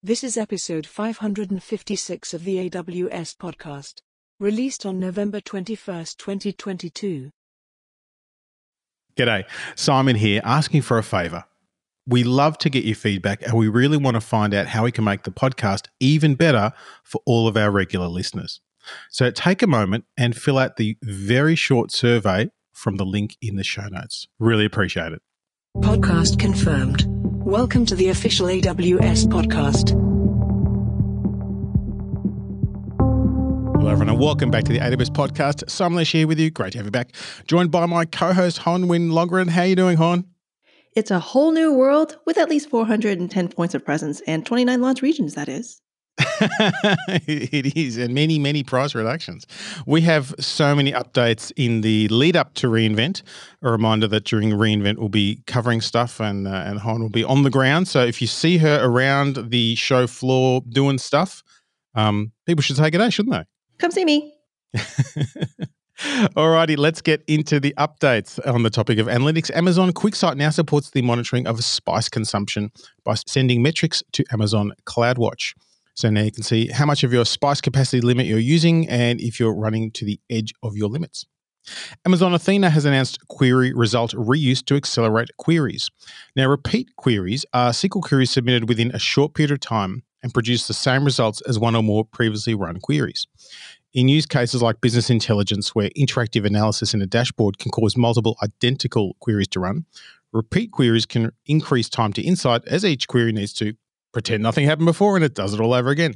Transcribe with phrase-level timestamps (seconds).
[0.00, 3.94] This is episode 556 of the AWS podcast,
[4.38, 7.30] released on November 21st, 2022.
[9.16, 11.46] G'day, Simon here, asking for a favour.
[12.06, 14.92] We love to get your feedback and we really want to find out how we
[14.92, 16.72] can make the podcast even better
[17.02, 18.60] for all of our regular listeners.
[19.10, 23.56] So take a moment and fill out the very short survey from the link in
[23.56, 24.28] the show notes.
[24.38, 25.22] Really appreciate it.
[25.78, 27.17] Podcast confirmed.
[27.48, 29.92] Welcome to the official AWS podcast.
[33.78, 35.70] Hello, everyone, and welcome back to the AWS podcast.
[35.70, 36.50] Simon Elisha here with you.
[36.50, 37.14] Great to have you back.
[37.46, 39.48] Joined by my co-host Hawn Nguyen-Loughren.
[39.48, 40.26] How are you doing, Hawn?
[40.94, 45.00] It's a whole new world with at least 410 points of presence and 29 launch
[45.00, 45.80] regions, that is.
[47.26, 49.46] it is, and many, many price reductions.
[49.86, 53.22] We have so many updates in the lead up to reInvent.
[53.62, 57.24] A reminder that during reInvent, we'll be covering stuff, and uh, and Hawn will be
[57.24, 57.88] on the ground.
[57.88, 61.42] So if you see her around the show floor doing stuff,
[61.94, 63.44] um, people should take it out, shouldn't they?
[63.78, 64.34] Come see me.
[65.98, 69.50] Alrighty, let's get into the updates on the topic of analytics.
[69.52, 72.70] Amazon QuickSight now supports the monitoring of spice consumption
[73.04, 75.54] by sending metrics to Amazon CloudWatch.
[75.98, 79.20] So now you can see how much of your spice capacity limit you're using and
[79.20, 81.26] if you're running to the edge of your limits.
[82.06, 85.90] Amazon Athena has announced query result reuse to accelerate queries.
[86.36, 90.68] Now, repeat queries are SQL queries submitted within a short period of time and produce
[90.68, 93.26] the same results as one or more previously run queries.
[93.92, 98.36] In use cases like business intelligence, where interactive analysis in a dashboard can cause multiple
[98.40, 99.84] identical queries to run,
[100.32, 103.74] repeat queries can increase time to insight as each query needs to
[104.12, 106.14] pretend nothing happened before and it does it all over again.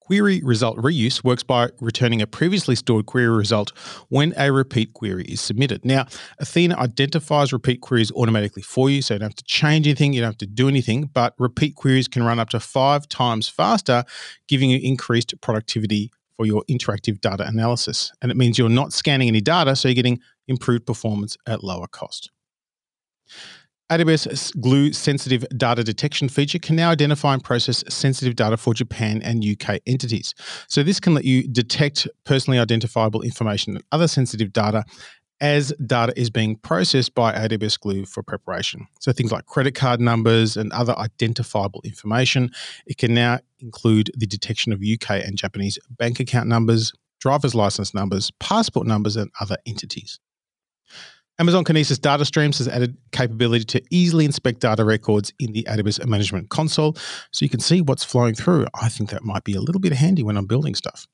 [0.00, 3.70] Query result reuse works by returning a previously stored query result
[4.08, 5.84] when a repeat query is submitted.
[5.84, 6.06] Now,
[6.40, 10.20] Athena identifies repeat queries automatically for you, so you don't have to change anything, you
[10.20, 14.02] don't have to do anything, but repeat queries can run up to five times faster,
[14.48, 18.10] giving you increased productivity for your interactive data analysis.
[18.20, 21.86] And it means you're not scanning any data, so you're getting improved performance at lower
[21.86, 22.32] cost.
[23.90, 29.20] AWS Glue sensitive data detection feature can now identify and process sensitive data for Japan
[29.22, 30.32] and UK entities.
[30.68, 34.84] So, this can let you detect personally identifiable information and other sensitive data
[35.40, 38.86] as data is being processed by AWS Glue for preparation.
[39.00, 42.52] So, things like credit card numbers and other identifiable information.
[42.86, 47.92] It can now include the detection of UK and Japanese bank account numbers, driver's license
[47.92, 50.20] numbers, passport numbers, and other entities.
[51.40, 56.04] Amazon Kinesis Data Streams has added capability to easily inspect data records in the AWS
[56.04, 56.94] Management Console
[57.32, 58.66] so you can see what's flowing through.
[58.74, 61.06] I think that might be a little bit handy when I'm building stuff.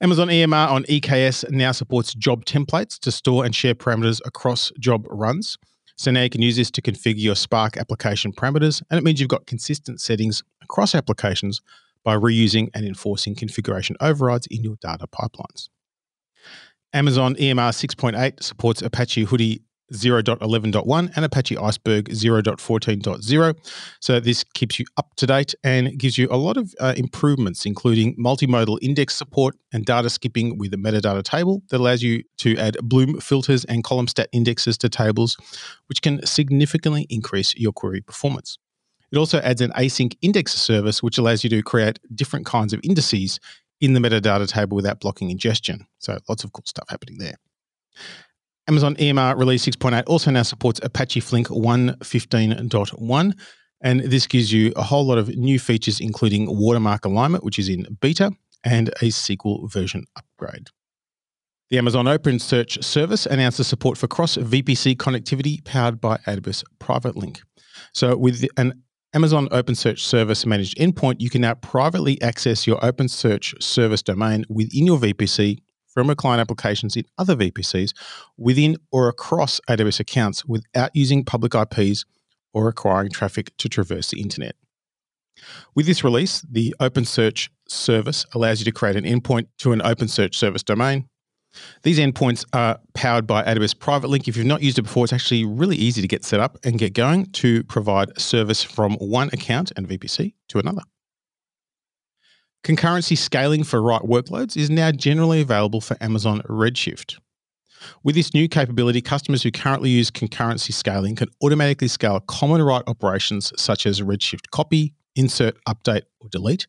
[0.00, 5.06] Amazon EMR on EKS now supports job templates to store and share parameters across job
[5.10, 5.58] runs.
[5.96, 9.20] So now you can use this to configure your Spark application parameters, and it means
[9.20, 11.60] you've got consistent settings across applications
[12.02, 15.68] by reusing and enforcing configuration overrides in your data pipelines.
[16.92, 19.60] Amazon EMR 6.8 supports Apache Hudi
[19.92, 23.74] 0.11.1 and Apache Iceberg 0.14.0.
[24.00, 27.66] So this keeps you up to date and gives you a lot of uh, improvements,
[27.66, 32.56] including multimodal index support and data skipping with a metadata table that allows you to
[32.56, 35.36] add Bloom filters and column stat indexes to tables,
[35.86, 38.58] which can significantly increase your query performance.
[39.12, 42.80] It also adds an async index service, which allows you to create different kinds of
[42.84, 43.40] indices
[43.80, 45.86] in the metadata table without blocking ingestion.
[45.98, 47.36] So lots of cool stuff happening there.
[48.68, 53.32] Amazon EMR release 6.8 also now supports Apache Flink 115.1.
[53.82, 57.68] And this gives you a whole lot of new features, including watermark alignment, which is
[57.68, 58.30] in beta,
[58.62, 60.68] and a SQL version upgrade.
[61.70, 67.42] The Amazon OpenSearch service announces support for cross VPC connectivity powered by AWS Private Link.
[67.92, 68.82] So, with an
[69.12, 74.86] Amazon OpenSearch Service Managed Endpoint, you can now privately access your OpenSearch service domain within
[74.86, 77.92] your VPC from client applications in other VPCs
[78.38, 82.04] within or across AWS accounts without using public IPs
[82.52, 84.54] or requiring traffic to traverse the internet.
[85.74, 90.36] With this release, the OpenSearch service allows you to create an endpoint to an OpenSearch
[90.36, 91.08] service domain,
[91.82, 94.28] these endpoints are powered by AWS Private Link.
[94.28, 96.78] If you've not used it before, it's actually really easy to get set up and
[96.78, 100.82] get going to provide service from one account and VPC to another.
[102.62, 107.18] Concurrency scaling for write workloads is now generally available for Amazon Redshift.
[108.04, 112.82] With this new capability, customers who currently use concurrency scaling can automatically scale common write
[112.86, 116.66] operations such as Redshift copy, insert, update, or delete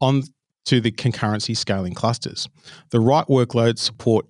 [0.00, 0.22] on
[0.68, 2.46] to the concurrency scaling clusters.
[2.90, 4.26] The write workload support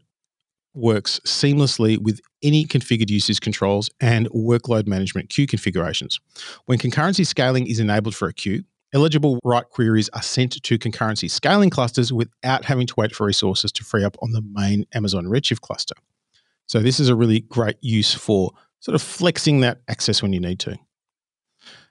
[0.73, 6.21] works seamlessly with any configured usage controls and workload management queue configurations.
[6.67, 8.63] When concurrency scaling is enabled for a queue,
[8.95, 13.73] eligible write queries are sent to concurrency scaling clusters without having to wait for resources
[13.73, 15.97] to free up on the main Amazon Redshift cluster.
[16.67, 20.41] So, this is a really great use for sort of flexing that access when you
[20.41, 20.79] need to.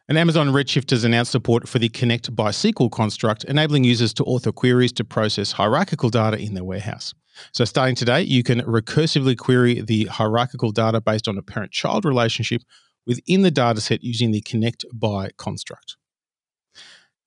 [0.09, 4.23] And Amazon Redshift has announced support for the Connect by SQL construct, enabling users to
[4.23, 7.13] author queries to process hierarchical data in their warehouse.
[7.51, 12.05] So, starting today, you can recursively query the hierarchical data based on a parent child
[12.05, 12.61] relationship
[13.05, 15.97] within the dataset using the Connect by construct.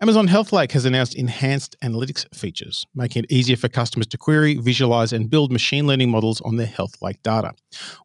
[0.03, 5.13] Amazon HealthLake has announced enhanced analytics features, making it easier for customers to query, visualize,
[5.13, 7.53] and build machine learning models on their HealthLake data.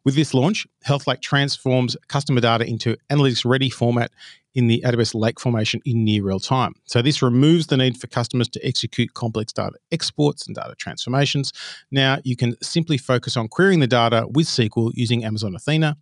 [0.04, 4.10] With this launch, HealthLake transforms customer data into analytics ready format
[4.54, 6.74] in the AWS Lake formation in near real time.
[6.84, 11.50] So, this removes the need for customers to execute complex data exports and data transformations.
[11.90, 15.96] Now, you can simply focus on querying the data with SQL using Amazon Athena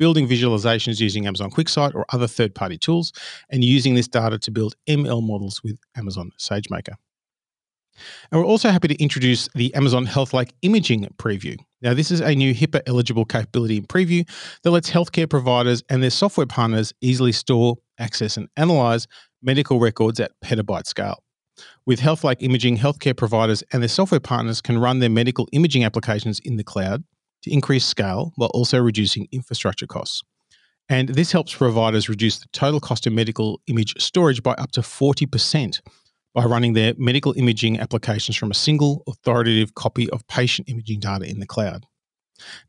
[0.00, 3.12] building visualizations using Amazon QuickSight or other third party tools,
[3.50, 6.94] and using this data to build ML models with Amazon SageMaker.
[8.32, 11.58] And we're also happy to introduce the Amazon HealthLake Imaging Preview.
[11.82, 14.26] Now, this is a new HIPAA eligible capability in preview
[14.62, 19.06] that lets healthcare providers and their software partners easily store, access, and analyze
[19.42, 21.22] medical records at petabyte scale.
[21.84, 26.38] With HealthLake Imaging, healthcare providers and their software partners can run their medical imaging applications
[26.40, 27.04] in the cloud
[27.42, 30.22] to increase scale while also reducing infrastructure costs.
[30.88, 34.80] And this helps providers reduce the total cost of medical image storage by up to
[34.80, 35.80] 40%
[36.34, 41.28] by running their medical imaging applications from a single authoritative copy of patient imaging data
[41.28, 41.86] in the cloud.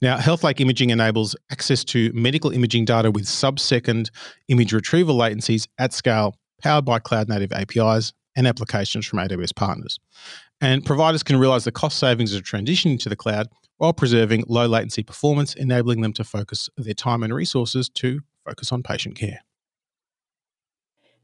[0.02, 4.12] Now, HealthLake Imaging enables access to medical imaging data with sub second
[4.50, 10.00] image retrieval latencies at scale, powered by cloud native APIs and applications from AWS partners.
[10.62, 13.48] And providers can realize the cost savings of transitioning to the cloud
[13.78, 18.72] while preserving low latency performance, enabling them to focus their time and resources to focus
[18.72, 19.40] on patient care.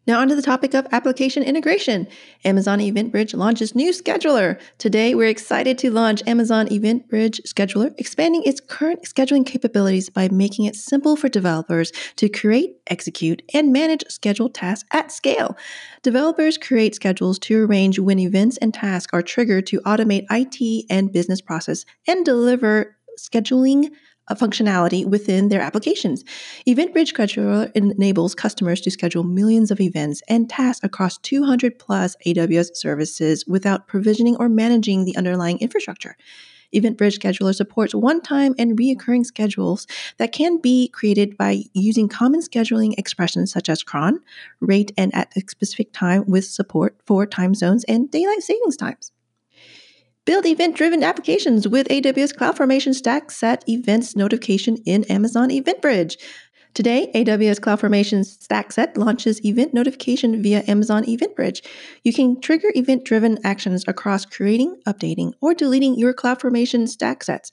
[0.08, 2.08] Now, onto the topic of application integration.
[2.46, 4.58] Amazon EventBridge launches new scheduler.
[4.78, 10.64] Today, we're excited to launch Amazon EventBridge Scheduler, expanding its current scheduling capabilities by making
[10.64, 15.58] it simple for developers to create, execute, and manage scheduled tasks at scale.
[16.04, 21.12] Developers create schedules to arrange when events and tasks are triggered to automate IT and
[21.12, 23.90] business process and deliver scheduling
[24.36, 26.24] functionality within their applications.
[26.68, 32.76] EventBridge Scheduler enables customers to schedule millions of events and tasks across 200 plus AWS
[32.76, 36.16] services without provisioning or managing the underlying infrastructure.
[36.74, 39.88] EventBridge Scheduler supports one time and reoccurring schedules
[40.18, 44.20] that can be created by using common scheduling expressions such as cron,
[44.60, 49.12] rate, and at a specific time with support for time zones and daylight savings times.
[50.28, 56.18] Build event driven applications with AWS CloudFormation Stack Set Events Notification in Amazon EventBridge.
[56.74, 61.66] Today, AWS CloudFormation StackSet launches event notification via Amazon EventBridge.
[62.04, 67.50] You can trigger event driven actions across creating, updating, or deleting your CloudFormation stack sets.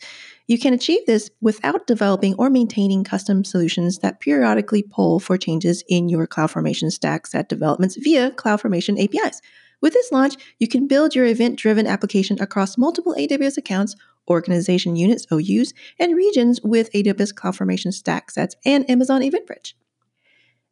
[0.49, 5.85] You can achieve this without developing or maintaining custom solutions that periodically poll for changes
[5.89, 9.41] in your CloudFormation stack set developments via CloudFormation APIs.
[9.85, 13.95] With this launch, you can build your event driven application across multiple AWS accounts,
[14.31, 19.75] organization units, OUs, and regions with AWS CloudFormation stack sets and Amazon EventBridge.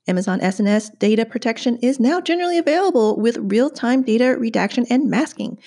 [0.08, 5.58] Amazon SNS data protection is now generally available with real time data redaction and masking.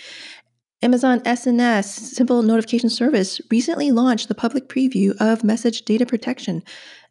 [0.82, 6.64] Amazon SNS Simple Notification Service recently launched the public preview of message data protection.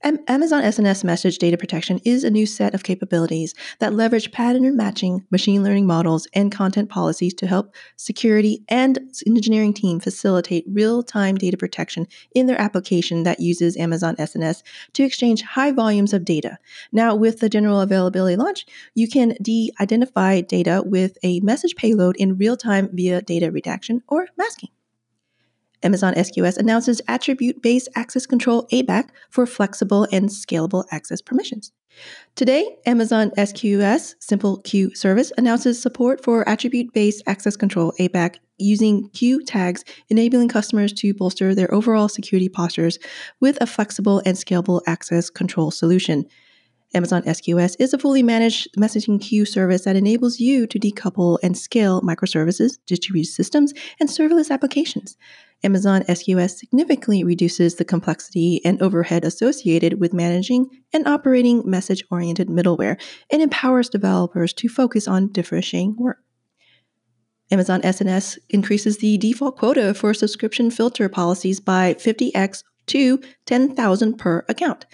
[0.05, 5.25] Amazon SNS Message Data Protection is a new set of capabilities that leverage pattern matching,
[5.31, 11.57] machine learning models, and content policies to help security and engineering team facilitate real-time data
[11.57, 16.59] protection in their application that uses Amazon SNS to exchange high volumes of data.
[16.93, 22.37] Now, with the general availability launch, you can de-identify data with a message payload in
[22.37, 24.69] real time via data redaction or masking.
[25.85, 31.73] Amazon SQS announces attribute based access control ABAC for flexible and scalable access permissions.
[32.35, 39.09] Today, Amazon SQS Simple Queue Service announces support for attribute based access control ABAC using
[39.11, 42.99] queue tags, enabling customers to bolster their overall security postures
[43.41, 46.25] with a flexible and scalable access control solution.
[46.95, 51.59] Amazon SQS is a fully managed messaging queue service that enables you to decouple and
[51.59, 55.17] scale microservices, distributed systems, and serverless applications.
[55.65, 62.49] Amazon SQS significantly reduces the complexity and overhead associated with managing and operating message oriented
[62.49, 66.19] middleware and empowers developers to focus on differentiating work.
[67.51, 74.45] Amazon SNS increases the default quota for subscription filter policies by 50x to 10,000 per
[74.49, 74.87] account.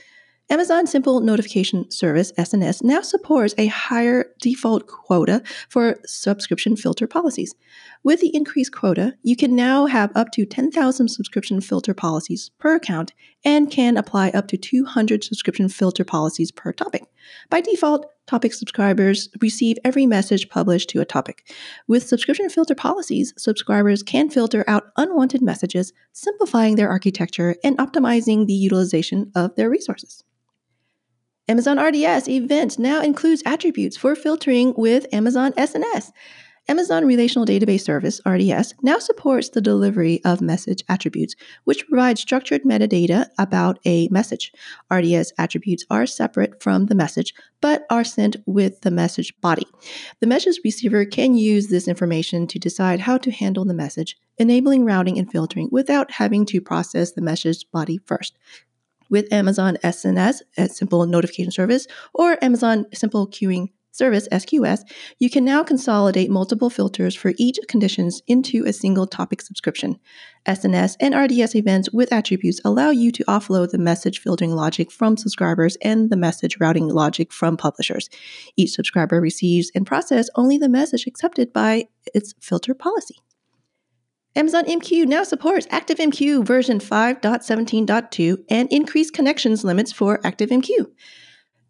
[0.53, 7.55] Amazon Simple Notification Service, SNS, now supports a higher default quota for subscription filter policies.
[8.03, 12.75] With the increased quota, you can now have up to 10,000 subscription filter policies per
[12.75, 13.13] account
[13.45, 17.05] and can apply up to 200 subscription filter policies per topic.
[17.49, 21.49] By default, topic subscribers receive every message published to a topic.
[21.87, 28.49] With subscription filter policies, subscribers can filter out unwanted messages, simplifying their architecture and optimizing
[28.49, 30.25] the utilization of their resources.
[31.49, 36.13] Amazon RDS event now includes attributes for filtering with Amazon SNS.
[36.69, 42.63] Amazon Relational Database Service, RDS, now supports the delivery of message attributes, which provide structured
[42.63, 44.53] metadata about a message.
[44.93, 49.67] RDS attributes are separate from the message, but are sent with the message body.
[50.21, 54.85] The message receiver can use this information to decide how to handle the message, enabling
[54.85, 58.39] routing and filtering without having to process the message body first
[59.11, 64.83] with Amazon SNS, a simple notification service, or Amazon Simple Queuing Service, SQS,
[65.19, 69.99] you can now consolidate multiple filters for each conditions into a single topic subscription.
[70.47, 75.17] SNS and RDS events with attributes allow you to offload the message filtering logic from
[75.17, 78.09] subscribers and the message routing logic from publishers.
[78.57, 83.17] Each subscriber receives and processes only the message accepted by its filter policy.
[84.37, 90.87] Amazon MQ now supports ActiveMQ version 5.17.2 and increased connections limits for ActiveMQ.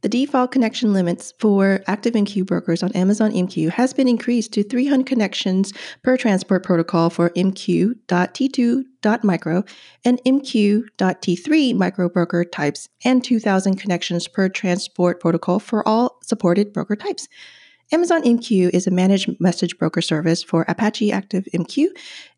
[0.03, 5.07] The default connection limits for ActiveMQ brokers on Amazon MQ has been increased to 300
[5.07, 9.67] connections per transport protocol for MQ.T2.micro
[10.05, 16.97] and MQ.T3 micro broker types and 2,000 connections per transport protocol for all supported broker
[16.97, 17.27] types.
[17.93, 21.89] Amazon MQ is a managed message broker service for Apache Active MQ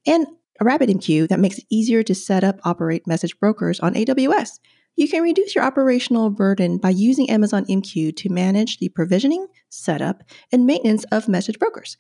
[0.06, 0.26] and
[0.62, 4.61] RabbitMQ that makes it easier to set up, operate message brokers on AWS.
[4.97, 10.23] You can reduce your operational burden by using Amazon MQ to manage the provisioning, setup,
[10.50, 11.99] and maintenance of message brokers.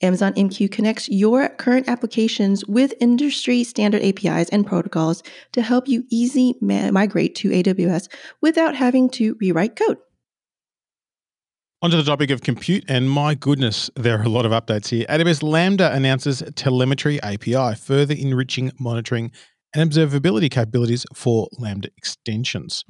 [0.00, 5.22] Amazon MQ connects your current applications with industry standard APIs and protocols
[5.52, 8.08] to help you easily ma- migrate to AWS
[8.40, 9.98] without having to rewrite code.
[11.82, 15.06] Onto the topic of compute, and my goodness, there are a lot of updates here.
[15.08, 19.32] AWS Lambda announces telemetry API, further enriching monitoring
[19.74, 22.84] and observability capabilities for Lambda extensions.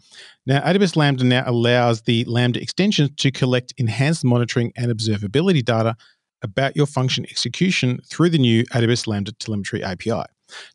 [0.45, 5.95] Now, AWS Lambda now allows the Lambda extensions to collect enhanced monitoring and observability data
[6.43, 10.25] about your function execution through the new AWS Lambda Telemetry API.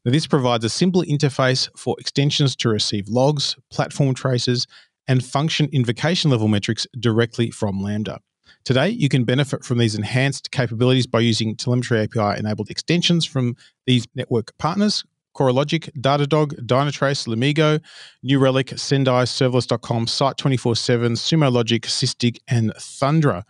[0.05, 4.67] Now, this provides a simple interface for extensions to receive logs, platform traces,
[5.07, 8.19] and function invocation level metrics directly from Lambda.
[8.63, 13.55] Today, you can benefit from these enhanced capabilities by using telemetry API enabled extensions from
[13.85, 15.03] these network partners
[15.35, 17.81] Coralogix, Datadog, Dynatrace, Lumigo,
[18.23, 23.43] New Relic, Sedai, Serverless.com, Site247, Sumo Logic, Sysdig, and Thundra.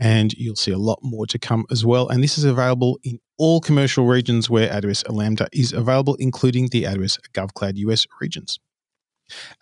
[0.00, 2.08] And you'll see a lot more to come as well.
[2.08, 6.84] And this is available in all commercial regions where AWS Lambda is available, including the
[6.84, 8.58] AWS GovCloud US regions.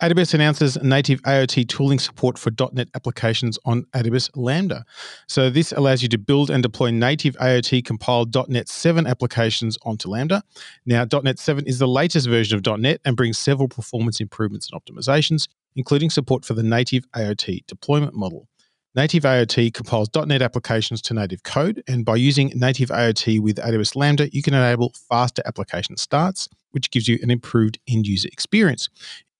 [0.01, 4.85] AWS announces native AOT tooling support for .NET applications on AWS Lambda.
[5.27, 10.09] So this allows you to build and deploy native AOT compiled .NET 7 applications onto
[10.09, 10.43] Lambda.
[10.85, 14.81] Now, .NET 7 is the latest version of .NET and brings several performance improvements and
[14.81, 18.47] optimizations, including support for the native AOT deployment model.
[18.95, 23.95] Native AOT compiles .NET applications to native code, and by using native AOT with AWS
[23.95, 28.89] Lambda, you can enable faster application starts, which gives you an improved end user experience.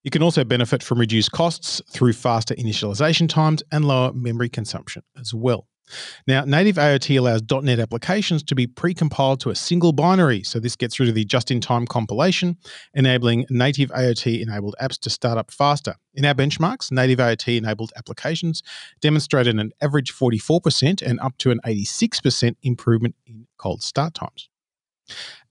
[0.03, 5.03] You can also benefit from reduced costs through faster initialization times and lower memory consumption
[5.19, 5.67] as well.
[6.27, 10.75] Now, native AOT allows .NET applications to be pre-compiled to a single binary, so this
[10.75, 12.57] gets rid of the just-in-time compilation,
[12.93, 15.95] enabling native AOT-enabled apps to start up faster.
[16.13, 18.61] In our benchmarks, native AOT-enabled applications
[19.01, 24.49] demonstrated an average 44% and up to an 86% improvement in cold start times.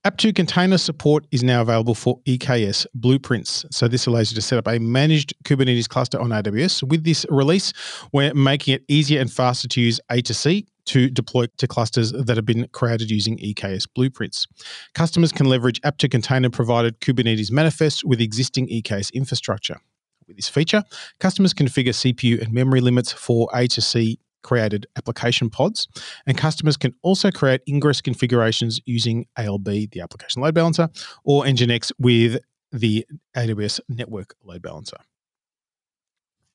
[0.06, 3.66] App2 container support is now available for EKS blueprints.
[3.72, 6.84] So, this allows you to set up a managed Kubernetes cluster on AWS.
[6.84, 7.72] With this release,
[8.12, 12.12] we're making it easier and faster to use A to C to deploy to clusters
[12.12, 14.46] that have been created using EKS blueprints.
[14.94, 19.80] Customers can leverage App2 container provided Kubernetes manifests with existing EKS infrastructure.
[20.28, 20.84] With this feature,
[21.18, 25.88] customers configure CPU and memory limits for A to C created application pods.
[26.26, 30.88] And customers can also create ingress configurations using ALB, the application load balancer,
[31.24, 32.38] or Nginx with
[32.72, 33.04] the
[33.36, 34.98] AWS network load balancer.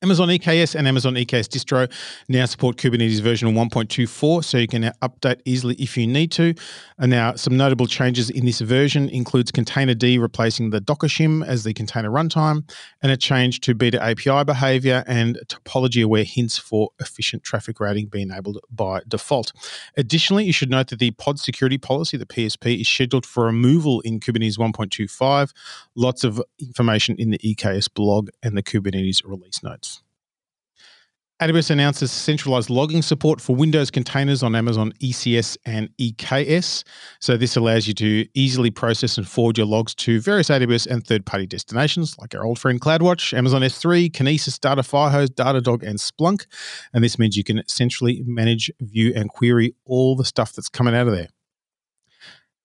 [0.02, 1.88] Amazon EKS and Amazon EKS Distro
[2.28, 6.54] now support Kubernetes version 1.24, so you can update easily if you need to.
[6.98, 11.62] And now, some notable changes in this version includes Containerd replacing the Docker shim as
[11.62, 12.68] the container runtime,
[13.00, 18.30] and a change to beta API behavior and topology-aware hints for efficient traffic routing being
[18.30, 19.52] enabled by default.
[19.96, 24.00] Additionally, you should note that the pod security policy, the PSP, is scheduled for removal
[24.00, 25.52] in Kubernetes 1.25.
[25.94, 29.91] Lots of information in the EKS blog and the Kubernetes release notes.
[31.42, 36.84] AWS announces centralized logging support for Windows containers on Amazon ECS and EKS.
[37.18, 41.04] So, this allows you to easily process and forward your logs to various AWS and
[41.04, 45.98] third party destinations like our old friend CloudWatch, Amazon S3, Kinesis, Data Firehose, Datadog, and
[45.98, 46.46] Splunk.
[46.94, 50.94] And this means you can centrally manage, view, and query all the stuff that's coming
[50.94, 51.30] out of there.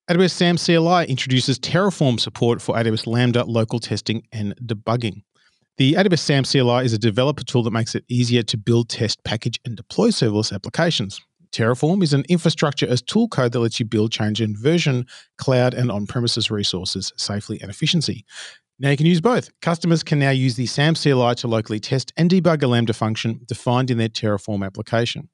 [0.08, 5.24] AWS SAM CLI introduces Terraform support for AWS Lambda local testing and debugging.
[5.78, 9.24] The AWS SAM CLI is a developer tool that makes it easier to build, test,
[9.24, 11.22] package, and deploy serverless applications.
[11.52, 15.06] Terraform is an infrastructure as tool code that lets you build, change, and version
[15.38, 18.26] cloud and on premises resources safely and efficiency.
[18.80, 19.52] Now you can use both.
[19.62, 23.42] Customers can now use the SAM CLI to locally test and debug a Lambda function
[23.46, 25.30] defined in their Terraform application.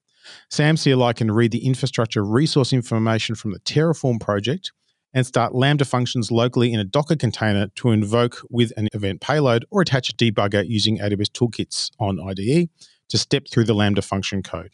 [0.50, 4.74] SAM CLI can read the infrastructure resource information from the Terraform project
[5.14, 9.66] and start Lambda functions locally in a Docker container to invoke with an event payload
[9.70, 12.70] or attach a debugger using AWS toolkits on IDE
[13.10, 14.72] to step through the Lambda function code.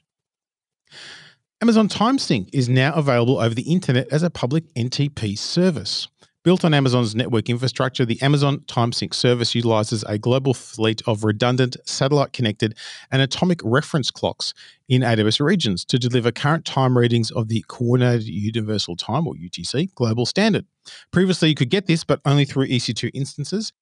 [1.62, 6.08] Amazon TimeSync is now available over the internet as a public NTP service.
[6.42, 11.76] Built on Amazon's network infrastructure, the Amazon TimeSync service utilizes a global fleet of redundant,
[11.84, 12.78] satellite connected,
[13.12, 14.54] and atomic reference clocks
[14.88, 19.94] in AWS regions to deliver current time readings of the Coordinated Universal Time, or UTC,
[19.96, 20.66] global standard.
[21.12, 23.74] Previously, you could get this, but only through EC2 instances.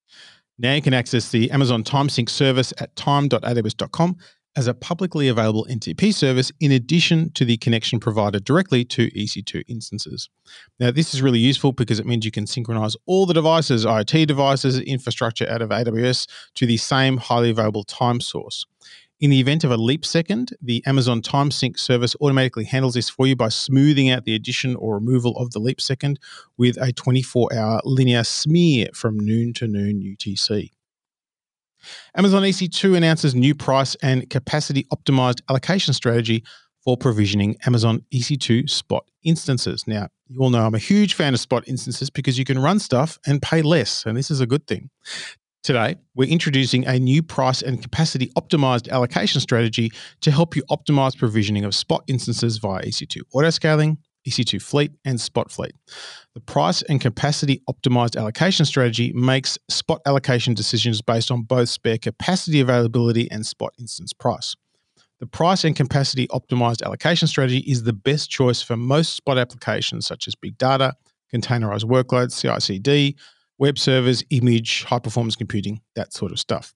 [0.58, 4.18] Now you can access the Amazon TimeSync service at time.aws.com
[4.58, 9.64] as a publicly available NTP service in addition to the connection provided directly to EC2
[9.68, 10.30] instances.
[10.80, 14.26] Now, this is really useful because it means you can synchronize all the devices, IoT
[14.26, 18.66] devices, infrastructure out of AWS to the same highly available time source.
[19.20, 23.10] In the event of a leap second, the Amazon Time Sync service automatically handles this
[23.10, 26.20] for you by smoothing out the addition or removal of the leap second
[26.58, 30.72] with a 24 hour linear smear from noon to noon UTC.
[32.16, 36.44] Amazon EC2 announces new price and capacity optimized allocation strategy
[36.84, 39.86] for provisioning Amazon EC2 spot instances.
[39.88, 42.80] Now, you all know I'm a huge fan of spot instances because you can run
[42.80, 44.90] stuff and pay less, and this is a good thing.
[45.64, 51.18] Today, we're introducing a new price and capacity optimized allocation strategy to help you optimize
[51.18, 55.74] provisioning of spot instances via EC2 autoscaling, EC2 Fleet, and Spot Fleet.
[56.34, 61.98] The price and capacity optimized allocation strategy makes spot allocation decisions based on both spare
[61.98, 64.56] capacity availability and spot instance price.
[65.20, 70.06] The price and capacity optimized allocation strategy is the best choice for most spot applications
[70.06, 70.94] such as big data,
[71.34, 73.16] containerized workloads, CI CD,
[73.60, 76.74] web servers, image, high performance computing, that sort of stuff.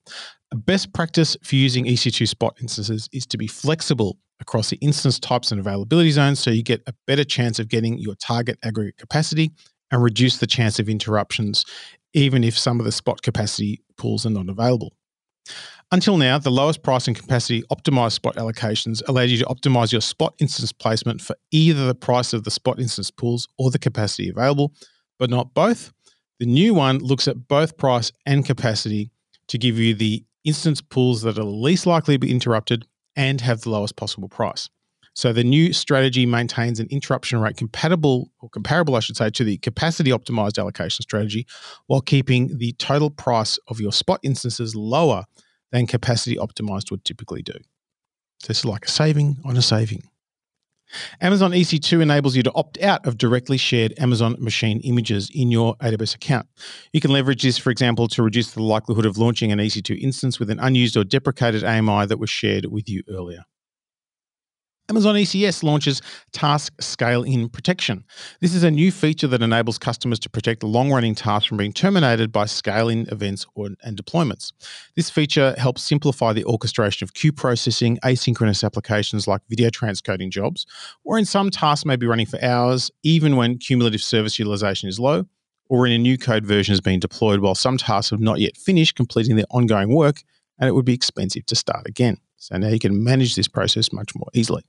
[0.51, 5.19] A best practice for using EC2 spot instances is to be flexible across the instance
[5.19, 8.97] types and availability zones so you get a better chance of getting your target aggregate
[8.97, 9.51] capacity
[9.91, 11.63] and reduce the chance of interruptions,
[12.13, 14.93] even if some of the spot capacity pools are not available.
[15.93, 20.01] Until now, the lowest price and capacity optimized spot allocations allowed you to optimize your
[20.01, 24.29] spot instance placement for either the price of the spot instance pools or the capacity
[24.29, 24.73] available,
[25.19, 25.91] but not both.
[26.41, 29.11] The new one looks at both price and capacity
[29.45, 33.61] to give you the instance pools that are least likely to be interrupted and have
[33.61, 34.67] the lowest possible price.
[35.13, 39.43] So the new strategy maintains an interruption rate compatible or comparable, I should say, to
[39.43, 41.45] the capacity optimized allocation strategy
[41.85, 45.25] while keeping the total price of your spot instances lower
[45.71, 47.53] than capacity optimized would typically do.
[48.39, 50.09] So this is like a saving on a saving.
[51.21, 55.75] Amazon EC2 enables you to opt out of directly shared Amazon machine images in your
[55.77, 56.47] AWS account.
[56.93, 60.39] You can leverage this, for example, to reduce the likelihood of launching an EC2 instance
[60.39, 63.43] with an unused or deprecated AMI that was shared with you earlier.
[64.91, 66.01] Amazon ECS launches
[66.33, 68.03] Task Scale In Protection.
[68.41, 71.71] This is a new feature that enables customers to protect long running tasks from being
[71.71, 74.51] terminated by scaling events or, and deployments.
[74.97, 80.65] This feature helps simplify the orchestration of queue processing, asynchronous applications like video transcoding jobs,
[81.05, 84.99] or in some tasks may be running for hours, even when cumulative service utilization is
[84.99, 85.23] low,
[85.69, 88.57] or in a new code version has been deployed while some tasks have not yet
[88.57, 90.21] finished completing their ongoing work
[90.59, 92.17] and it would be expensive to start again.
[92.35, 94.63] So now you can manage this process much more easily.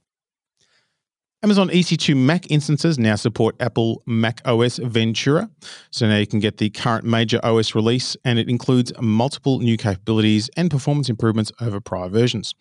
[1.44, 5.50] Amazon EC2 Mac instances now support Apple Mac OS Ventura.
[5.90, 9.76] So now you can get the current major OS release, and it includes multiple new
[9.76, 12.55] capabilities and performance improvements over prior versions.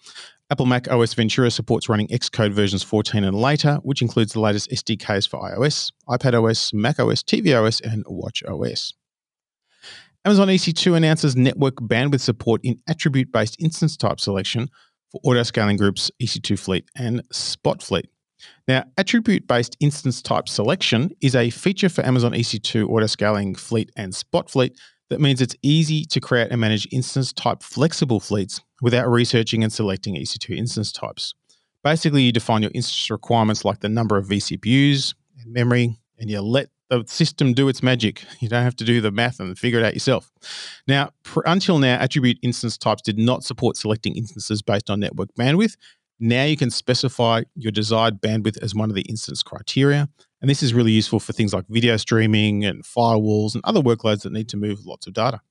[0.50, 4.72] Apple Mac OS Ventura supports running Xcode versions 14 and later, which includes the latest
[4.72, 8.94] SDKs for iOS, iPadOS, macOS, tvOS, and watchOS.
[10.26, 14.72] Amazon EC2 announces network bandwidth support in attribute based instance type selection
[15.12, 18.11] for auto scaling groups EC2 Fleet and Spot Fleet.
[18.68, 24.14] Now, attribute based instance type selection is a feature for Amazon EC2 autoscaling fleet and
[24.14, 24.78] spot fleet
[25.12, 29.72] that means it's easy to create and manage instance type flexible fleets without researching and
[29.72, 31.34] selecting EC2 instance types.
[31.84, 36.40] Basically, you define your instance requirements like the number of vCPUs and memory, and you
[36.40, 38.24] let the system do its magic.
[38.40, 40.32] You don't have to do the math and figure it out yourself.
[40.88, 45.30] Now, pr- until now, attribute instance types did not support selecting instances based on network
[45.38, 45.76] bandwidth,
[46.22, 50.08] now you can specify your desired bandwidth as one of the instance criteria.
[50.40, 54.22] And this is really useful for things like video streaming and firewalls and other workloads
[54.22, 55.42] that need to move lots of data.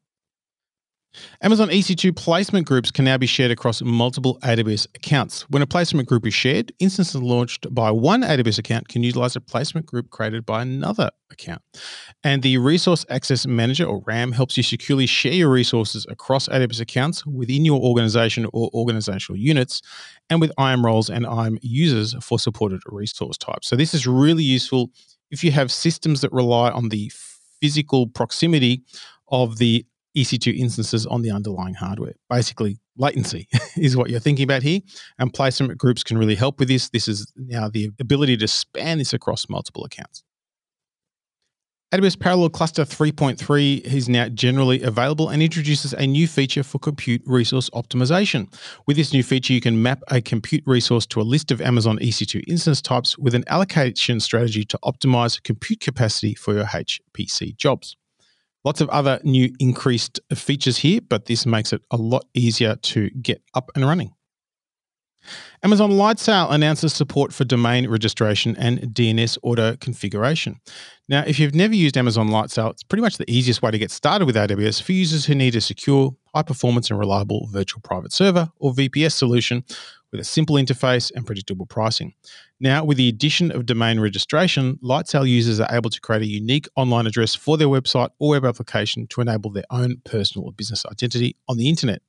[1.42, 5.42] Amazon EC2 placement groups can now be shared across multiple AWS accounts.
[5.50, 9.40] When a placement group is shared, instances launched by one AWS account can utilize a
[9.40, 11.62] placement group created by another account.
[12.22, 16.80] And the Resource Access Manager, or RAM, helps you securely share your resources across AWS
[16.80, 19.82] accounts within your organization or organizational units,
[20.28, 23.66] and with IAM roles and IAM users for supported resource types.
[23.68, 24.90] So, this is really useful
[25.30, 27.10] if you have systems that rely on the
[27.60, 28.82] physical proximity
[29.28, 29.84] of the
[30.16, 32.14] EC2 instances on the underlying hardware.
[32.28, 34.80] Basically, latency is what you're thinking about here.
[35.18, 36.88] And placement groups can really help with this.
[36.90, 40.22] This is now the ability to span this across multiple accounts.
[41.92, 47.20] AWS Parallel Cluster 3.3 is now generally available and introduces a new feature for compute
[47.26, 48.46] resource optimization.
[48.86, 51.98] With this new feature, you can map a compute resource to a list of Amazon
[51.98, 57.96] EC2 instance types with an allocation strategy to optimize compute capacity for your HPC jobs.
[58.64, 63.10] Lots of other new increased features here, but this makes it a lot easier to
[63.10, 64.12] get up and running.
[65.62, 70.58] Amazon Lightsail announces support for domain registration and DNS auto configuration.
[71.08, 73.90] Now, if you've never used Amazon Lightsail, it's pretty much the easiest way to get
[73.90, 78.12] started with AWS for users who need a secure, high performance, and reliable virtual private
[78.12, 79.64] server or VPS solution
[80.10, 82.14] with a simple interface and predictable pricing.
[82.58, 86.68] Now, with the addition of domain registration, Lightsail users are able to create a unique
[86.76, 90.84] online address for their website or web application to enable their own personal or business
[90.86, 92.02] identity on the internet.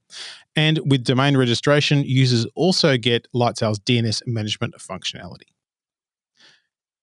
[0.56, 5.52] And with domain registration, users also get Lightsail's DNS management functionality.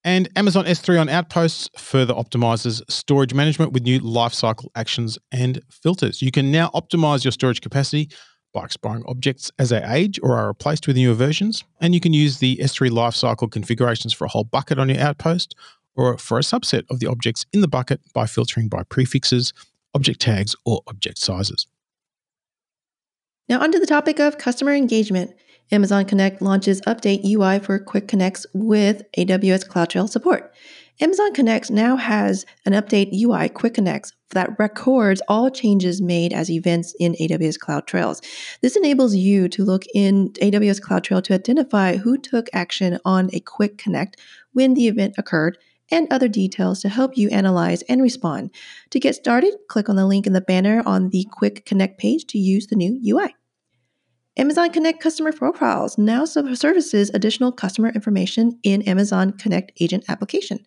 [0.05, 6.23] And Amazon S3 on Outposts further optimizes storage management with new lifecycle actions and filters.
[6.23, 8.09] You can now optimize your storage capacity
[8.53, 11.65] by expiring objects as they age or are replaced with newer versions.
[11.81, 15.55] And you can use the S3 lifecycle configurations for a whole bucket on your outpost
[15.95, 19.53] or for a subset of the objects in the bucket by filtering by prefixes,
[19.95, 21.67] object tags, or object sizes.
[23.49, 25.35] Now, onto the topic of customer engagement.
[25.71, 30.55] Amazon Connect launches Update UI for Quick Connects with AWS CloudTrail support.
[31.01, 36.51] Amazon Connect now has an Update UI Quick Connects that records all changes made as
[36.51, 38.21] events in AWS CloudTrails.
[38.63, 43.39] This enables you to look in AWS CloudTrail to identify who took action on a
[43.39, 44.17] quick connect
[44.55, 45.57] when the event occurred
[45.89, 48.51] and other details to help you analyze and respond.
[48.91, 52.27] To get started, click on the link in the banner on the Quick Connect page
[52.27, 53.37] to use the new UI.
[54.39, 60.65] Amazon Connect Customer Profiles now services additional customer information in Amazon Connect Agent application.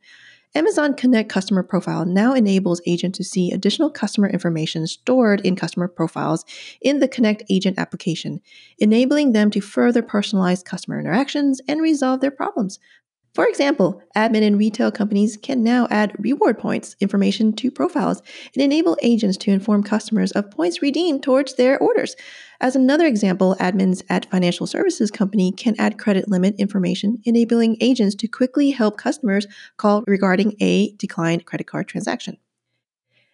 [0.53, 5.87] Amazon Connect Customer Profile now enables agents to see additional customer information stored in customer
[5.87, 6.43] profiles
[6.81, 8.41] in the Connect Agent application,
[8.77, 12.77] enabling them to further personalize customer interactions and resolve their problems.
[13.33, 18.21] For example, admin and retail companies can now add reward points information to profiles
[18.53, 22.17] and enable agents to inform customers of points redeemed towards their orders.
[22.59, 28.15] As another example, admins at financial services company can add credit limit information, enabling agents
[28.15, 32.37] to quickly help customers call regarding a declined credit card transaction.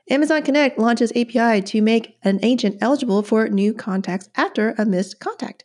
[0.10, 5.20] Amazon Connect launches API to make an agent eligible for new contacts after a missed
[5.20, 5.64] contact.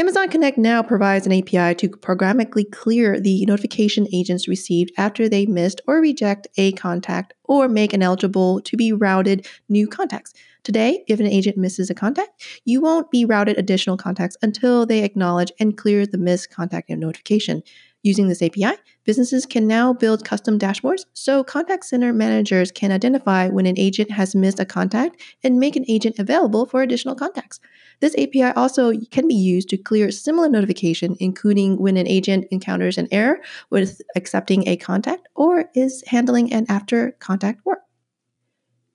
[0.00, 5.44] Amazon Connect now provides an API to programmatically clear the notification agents received after they
[5.44, 10.32] missed or reject a contact or make ineligible to be routed new contacts.
[10.62, 15.04] Today, if an agent misses a contact, you won't be routed additional contacts until they
[15.04, 17.62] acknowledge and clear the missed contact notification.
[18.02, 23.48] Using this API, businesses can now build custom dashboards so contact center managers can identify
[23.48, 27.60] when an agent has missed a contact and make an agent available for additional contacts.
[28.00, 32.96] This API also can be used to clear similar notification, including when an agent encounters
[32.96, 37.80] an error with accepting a contact or is handling an after contact work.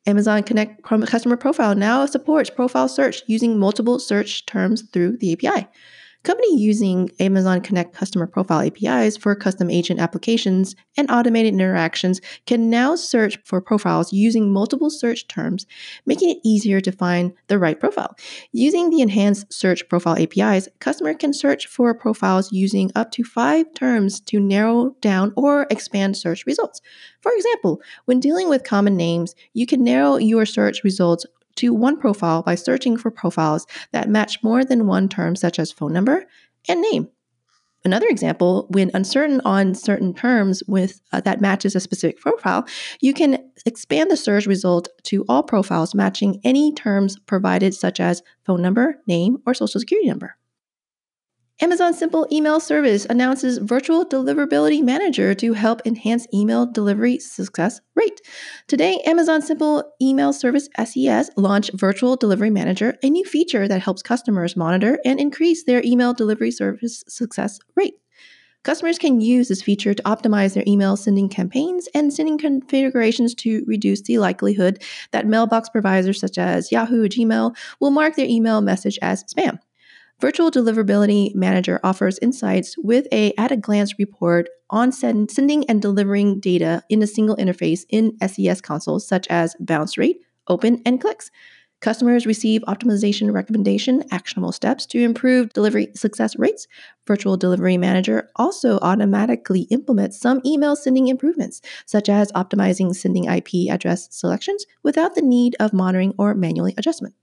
[0.07, 5.67] Amazon Connect Customer Profile now supports profile search using multiple search terms through the API.
[6.25, 12.67] Company using Amazon Connect customer profile APIs for custom agent applications and automated interactions can
[12.67, 15.67] now search for profiles using multiple search terms,
[16.07, 18.15] making it easier to find the right profile.
[18.51, 23.71] Using the enhanced search profile APIs, customer can search for profiles using up to five
[23.75, 26.81] terms to narrow down or expand search results.
[27.21, 31.97] For example, when dealing with common names, you can narrow your search results to one
[31.97, 36.25] profile by searching for profiles that match more than one term, such as phone number
[36.67, 37.09] and name.
[37.85, 42.65] Another example, when uncertain on certain terms with uh, that matches a specific profile,
[42.99, 48.23] you can expand the search result to all profiles matching any terms provided, such as
[48.43, 50.35] phone number, name, or social security number.
[51.61, 58.19] Amazon Simple Email Service announces Virtual Deliverability Manager to help enhance email delivery success rate.
[58.67, 64.01] Today, Amazon Simple Email Service SES launched Virtual Delivery Manager, a new feature that helps
[64.01, 67.93] customers monitor and increase their email delivery service success rate.
[68.63, 73.63] Customers can use this feature to optimize their email sending campaigns and sending configurations to
[73.65, 78.59] reduce the likelihood that mailbox providers such as Yahoo or Gmail will mark their email
[78.59, 79.59] message as spam.
[80.21, 86.83] Virtual Deliverability Manager offers insights with a at-a-glance report on send, sending and delivering data
[86.89, 91.31] in a single interface in SES consoles such as bounce rate, open, and clicks.
[91.81, 96.65] Customers receive optimization recommendation, actionable steps to improve delivery success rates.
[97.05, 103.69] Virtual Delivery Manager also automatically implements some email sending improvements, such as optimizing sending IP
[103.69, 107.13] address selections without the need of monitoring or manually adjustment.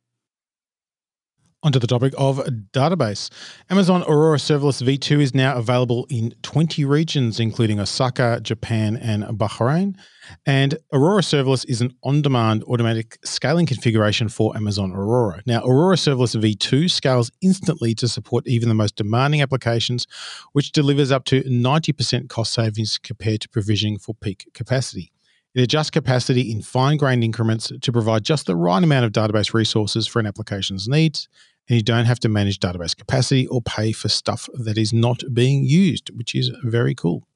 [1.64, 2.38] Onto the topic of
[2.72, 3.30] database.
[3.70, 9.94] Amazon Aurora Serverless V2 is now available in 20 regions, including Osaka, Japan, and Bahrain.
[10.44, 15.40] And Aurora Serverless is an on demand automatic scaling configuration for Amazon Aurora.
[15.46, 20.08] Now, Aurora Serverless V2 scales instantly to support even the most demanding applications,
[20.54, 25.11] which delivers up to 90% cost savings compared to provisioning for peak capacity.
[25.54, 29.52] It adjusts capacity in fine grained increments to provide just the right amount of database
[29.52, 31.28] resources for an application's needs
[31.68, 35.22] and you don't have to manage database capacity or pay for stuff that is not
[35.32, 37.26] being used, which is very cool.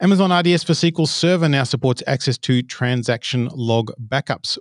[0.00, 4.56] Amazon RDS for SQL Server now supports access to transaction log backups,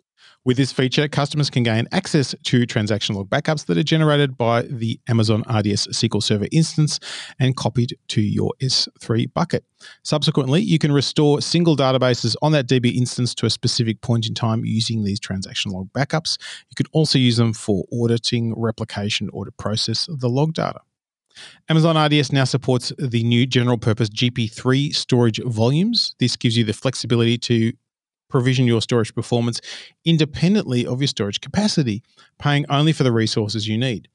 [0.48, 4.62] with this feature, customers can gain access to transaction log backups that are generated by
[4.62, 7.02] the Amazon RDS SQL Server instance
[7.38, 9.66] and copied to your S3 bucket.
[10.04, 14.34] Subsequently, you can restore single databases on that DB instance to a specific point in
[14.34, 16.38] time using these transaction log backups.
[16.70, 20.80] You can also use them for auditing, replication, or to process the log data.
[21.68, 26.16] Amazon RDS now supports the new general purpose GP3 storage volumes.
[26.20, 27.74] This gives you the flexibility to
[28.30, 29.62] provision your storage performance
[30.06, 32.04] independently of your storage capacity,
[32.40, 34.08] paying only for the resources you need.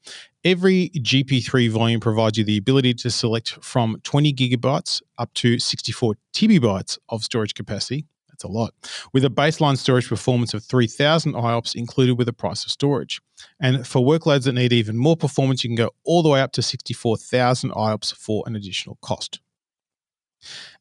[0.43, 6.15] Every GP3 volume provides you the ability to select from 20 gigabytes up to 64
[6.33, 8.05] TB of storage capacity.
[8.29, 8.73] That's a lot.
[9.13, 13.21] With a baseline storage performance of 3000 IOPS included with the price of storage.
[13.59, 16.51] And for workloads that need even more performance, you can go all the way up
[16.53, 19.39] to 64,000 IOPS for an additional cost.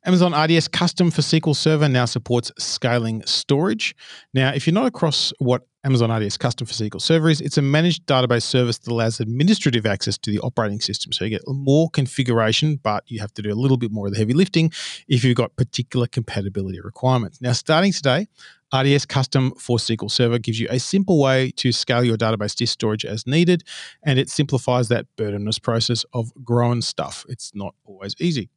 [0.04, 3.94] Amazon RDS Custom for SQL Server now supports scaling storage.
[4.34, 7.62] Now, if you're not across what Amazon RDS Custom for SQL Server is, it's a
[7.62, 11.12] managed database service that allows administrative access to the operating system.
[11.12, 14.12] So you get more configuration, but you have to do a little bit more of
[14.12, 14.70] the heavy lifting
[15.08, 17.40] if you've got particular compatibility requirements.
[17.40, 18.28] Now, starting today,
[18.72, 22.72] RDS Custom for SQL Server gives you a simple way to scale your database disk
[22.72, 23.64] storage as needed,
[24.02, 27.26] and it simplifies that burdenous process of growing stuff.
[27.28, 28.48] It's not always easy.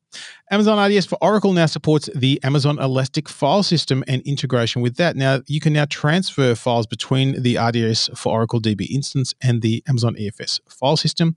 [0.52, 5.16] Amazon RDS for Oracle now supports the Amazon Elastic file system and integration with that.
[5.16, 9.84] Now, you can now transfer files between the RDS for Oracle DB instance and the
[9.88, 11.36] Amazon EFS file system.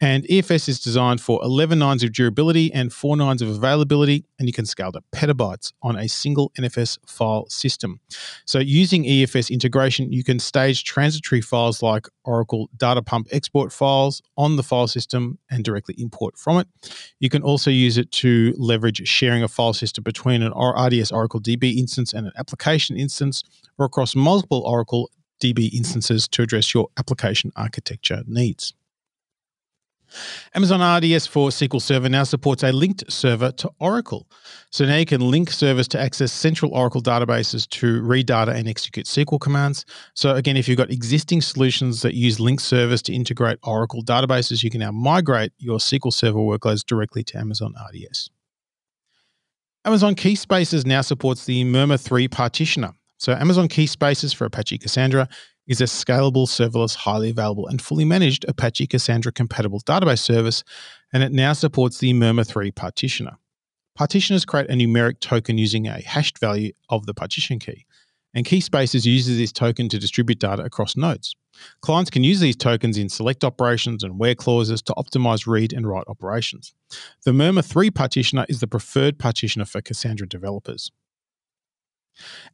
[0.00, 4.46] And EFS is designed for 11 nines of durability and 4 nines of availability, and
[4.46, 8.00] you can scale to petabytes on a single NFS file system.
[8.44, 14.20] So, using EFS integration, you can stage transitory files like Oracle Data Pump export files
[14.36, 16.68] on the file system and directly import from it.
[17.18, 21.40] You can also use it to leverage sharing a file system between an RDS Oracle
[21.40, 23.42] DB instance and an application instance,
[23.78, 28.74] or across multiple Oracle DB instances to address your application architecture needs.
[30.54, 34.28] Amazon RDS for SQL Server now supports a linked server to Oracle.
[34.70, 38.68] So now you can link servers to access central Oracle databases to read data and
[38.68, 39.84] execute SQL commands.
[40.14, 44.62] So again, if you've got existing solutions that use linked servers to integrate Oracle databases,
[44.62, 48.30] you can now migrate your SQL Server workloads directly to Amazon RDS.
[49.84, 52.92] Amazon Keyspaces now supports the Murmur 3 partitioner.
[53.18, 55.28] So Amazon Keyspaces for Apache Cassandra
[55.66, 60.62] is a scalable, serverless, highly available, and fully managed Apache Cassandra compatible database service,
[61.12, 63.36] and it now supports the Murmur 3 partitioner.
[63.96, 67.86] Partitioners create a numeric token using a hashed value of the partition key,
[68.34, 71.34] and Keyspaces uses this token to distribute data across nodes.
[71.80, 75.86] Clients can use these tokens in select operations and where clauses to optimize read and
[75.86, 76.74] write operations.
[77.24, 80.92] The Murmur 3 partitioner is the preferred partitioner for Cassandra developers.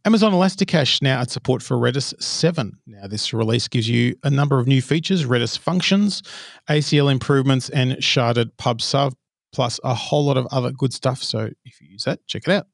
[0.04, 2.78] Amazon Elasticache now adds support for Redis 7.
[2.86, 6.22] Now, this release gives you a number of new features Redis functions,
[6.68, 9.14] ACL improvements, and sharded pub sub,
[9.52, 11.22] plus a whole lot of other good stuff.
[11.22, 12.66] So, if you use that, check it out.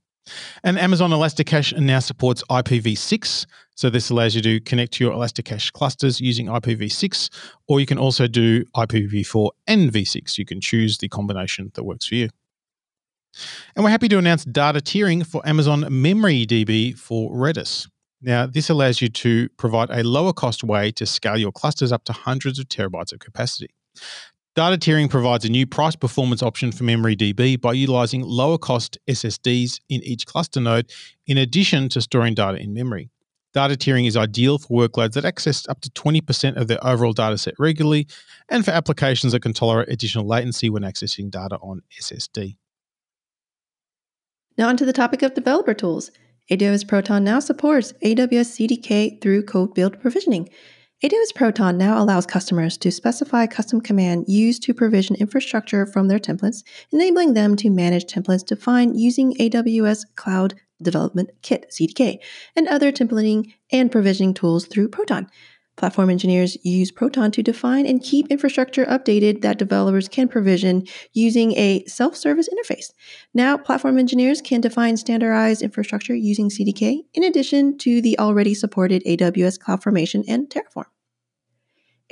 [0.63, 3.47] And Amazon Elasticache now supports IPv6.
[3.75, 7.31] So, this allows you to connect to your Elasticache clusters using IPv6,
[7.67, 10.39] or you can also do IPv4 and v6.
[10.39, 12.29] You can choose the combination that works for you.
[13.75, 17.89] And we're happy to announce data tiering for Amazon MemoryDB for Redis.
[18.21, 22.05] Now, this allows you to provide a lower cost way to scale your clusters up
[22.05, 23.69] to hundreds of terabytes of capacity.
[24.57, 29.79] Data tiering provides a new price performance option for MemoryDB by utilizing lower cost SSDs
[29.89, 30.91] in each cluster node,
[31.29, 33.09] in addition to storing data in memory.
[33.55, 37.39] Data tiering is ideal for workloads that access up to 20% of their overall data
[37.39, 38.09] set regularly
[38.49, 42.57] and for applications that can tolerate additional latency when accessing data on SSD.
[44.59, 46.11] Now, onto the topic of developer tools.
[46.51, 50.49] AWS Proton now supports AWS CDK through code build provisioning.
[51.01, 56.19] AWS Proton now allows customers to specify custom command used to provision infrastructure from their
[56.19, 62.19] templates, enabling them to manage templates defined using AWS Cloud Development Kit CDK
[62.57, 65.29] and other templating and provisioning tools through Proton.
[65.79, 71.53] Platform engineers use Proton to define and keep infrastructure updated that developers can provision using
[71.53, 72.91] a self service interface.
[73.33, 79.05] Now, platform engineers can define standardized infrastructure using CDK in addition to the already supported
[79.05, 80.87] AWS CloudFormation and Terraform.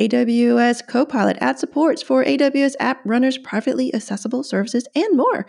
[0.01, 5.45] AWS Copilot adds supports for AWS App Runner's privately accessible services and more.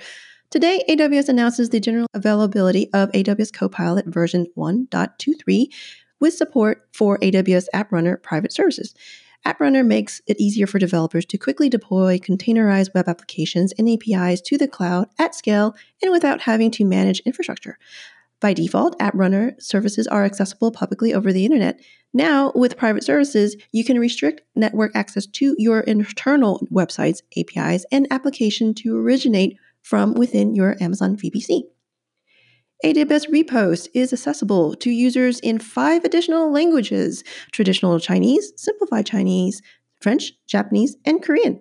[0.50, 5.68] Today, AWS announces the general availability of AWS Copilot version 1.23
[6.20, 8.94] with support for AWS App Runner private services.
[9.46, 14.42] App Runner makes it easier for developers to quickly deploy containerized web applications and APIs
[14.42, 17.78] to the cloud at scale and without having to manage infrastructure.
[18.40, 21.80] By default, App Runner services are accessible publicly over the internet.
[22.14, 28.08] Now, with private services, you can restrict network access to your internal websites, APIs, and
[28.12, 31.64] application to originate from within your Amazon VPC.
[32.86, 39.63] AWS Repost is accessible to users in five additional languages traditional Chinese, simplified Chinese,
[40.00, 41.60] French, Japanese, and Korean.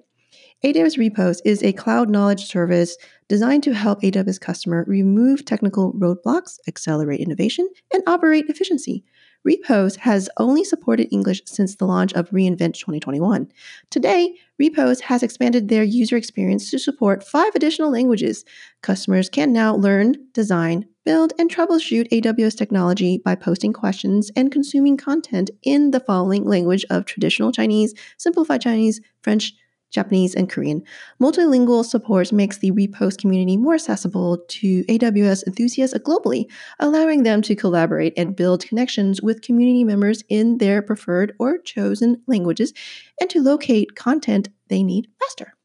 [0.62, 2.98] AWS Repost is a cloud knowledge service
[3.28, 9.02] designed to help AWS customer remove technical roadblocks, accelerate innovation, and operate efficiency.
[9.48, 13.48] Repost has only supported English since the launch of reInvent 2021.
[13.88, 18.44] Today, Repost has expanded their user experience to support five additional languages.
[18.82, 24.96] Customers can now learn, design, build, and troubleshoot AWS technology by posting questions and consuming
[24.98, 29.54] content in the following language of traditional Chinese, simplified Chinese, French,
[29.90, 30.82] Japanese, and Korean.
[31.22, 37.54] Multilingual support makes the repost community more accessible to AWS enthusiasts globally, allowing them to
[37.54, 42.74] collaborate and build connections with community members in their preferred or chosen languages
[43.20, 45.55] and to locate content they need faster.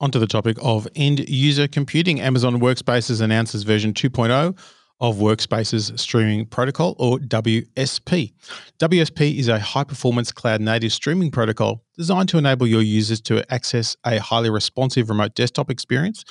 [0.00, 2.20] Onto the topic of end user computing.
[2.20, 4.56] Amazon Workspaces announces version 2.0
[5.00, 8.32] of Workspaces Streaming Protocol, or WSP.
[8.78, 13.44] WSP is a high performance cloud native streaming protocol designed to enable your users to
[13.52, 16.24] access a highly responsive remote desktop experience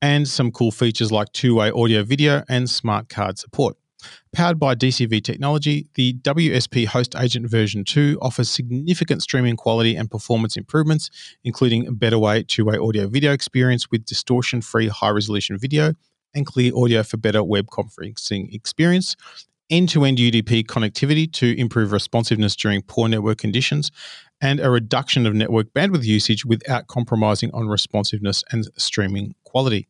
[0.00, 3.76] and some cool features like two way audio video and smart card support.
[4.32, 10.10] Powered by DCV technology, the WSP Host Agent version 2 offers significant streaming quality and
[10.10, 11.10] performance improvements,
[11.44, 15.92] including a better way two way audio video experience with distortion free high resolution video
[16.34, 19.16] and clear audio for better web conferencing experience,
[19.68, 23.92] end to end UDP connectivity to improve responsiveness during poor network conditions,
[24.40, 29.88] and a reduction of network bandwidth usage without compromising on responsiveness and streaming quality.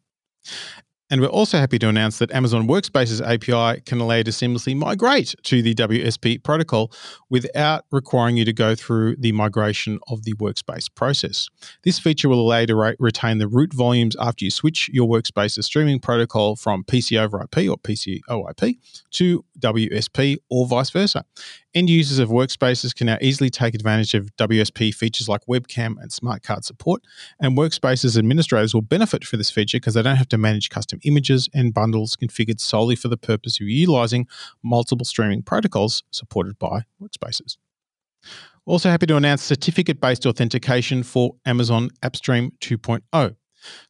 [1.13, 4.75] And we're also happy to announce that Amazon Workspaces API can allow you to seamlessly
[4.75, 6.91] migrate to the WSP protocol
[7.29, 11.51] without requiring you to go through the migration of the workspace process.
[11.83, 15.07] This feature will allow you to re- retain the root volumes after you switch your
[15.07, 18.79] Workspaces streaming protocol from PC over IP or PC OIP
[19.11, 21.25] to WSP or vice versa.
[21.75, 26.13] End users of Workspaces can now easily take advantage of WSP features like webcam and
[26.13, 27.03] smart card support,
[27.41, 31.01] and Workspaces administrators will benefit from this feature because they don't have to manage custom
[31.05, 34.27] images and bundles configured solely for the purpose of utilizing
[34.63, 37.57] multiple streaming protocols supported by Workspaces.
[38.65, 43.37] Also happy to announce certificate-based authentication for Amazon AppStream 2.0.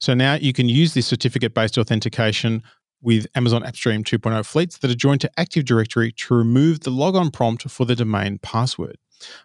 [0.00, 2.62] So now you can use this certificate-based authentication
[3.02, 7.30] with Amazon AppStream 2.0 fleets that are joined to Active Directory to remove the logon
[7.30, 8.96] prompt for the domain password.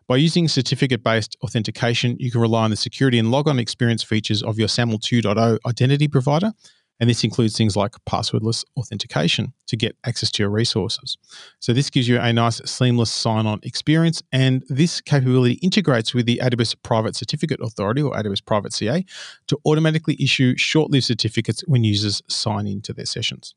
[0.08, 4.42] By using certificate based authentication, you can rely on the security and logon experience features
[4.42, 6.54] of your SAML 2.0 identity provider.
[7.00, 11.18] And this includes things like passwordless authentication to get access to your resources.
[11.60, 14.24] So, this gives you a nice seamless sign on experience.
[14.32, 19.06] And this capability integrates with the AWS Private Certificate Authority or AWS Private CA
[19.48, 23.56] to automatically issue short lived certificates when users sign into their sessions.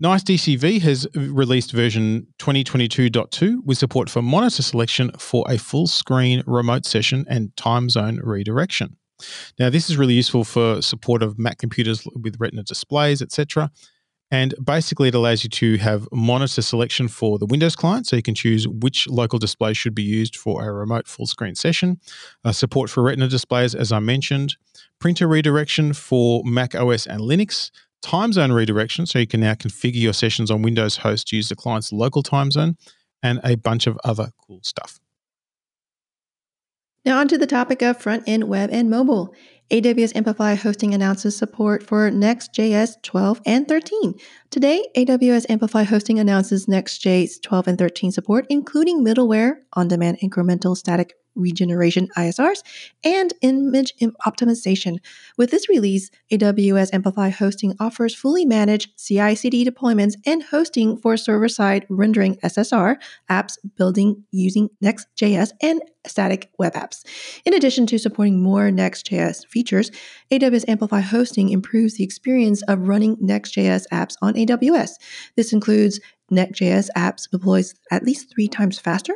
[0.00, 6.42] NICE DCV has released version 2022.2 with support for monitor selection for a full screen
[6.46, 8.96] remote session and time zone redirection.
[9.58, 13.70] Now, this is really useful for support of Mac computers with Retina displays, etc.
[14.30, 18.22] And basically, it allows you to have monitor selection for the Windows client, so you
[18.22, 22.00] can choose which local display should be used for a remote full screen session.
[22.44, 24.56] Uh, support for Retina displays, as I mentioned.
[24.98, 27.70] Printer redirection for Mac OS and Linux
[28.02, 31.48] time zone redirection, so you can now configure your sessions on Windows host to use
[31.48, 32.76] the client's local time zone,
[33.22, 34.98] and a bunch of other cool stuff.
[37.06, 39.32] Now, onto the topic of front end web and mobile.
[39.70, 44.14] AWS Amplify Hosting announces support for Next.js 12 and 13.
[44.50, 50.76] Today, AWS Amplify Hosting announces Next.js 12 and 13 support, including middleware, on demand incremental
[50.76, 52.62] static regeneration ISRs,
[53.04, 53.94] and image
[54.26, 54.98] optimization.
[55.36, 61.16] With this release, AWS Amplify Hosting offers fully managed CI CD deployments and hosting for
[61.16, 62.96] server side rendering SSR
[63.30, 67.04] apps building using Next.js and static web apps.
[67.44, 69.90] In addition to supporting more Next.js features,
[70.30, 74.90] AWS Amplify Hosting improves the experience of running Next.js apps on AWS.
[75.36, 76.00] This includes
[76.30, 79.14] Next.js apps deploys at least three times faster.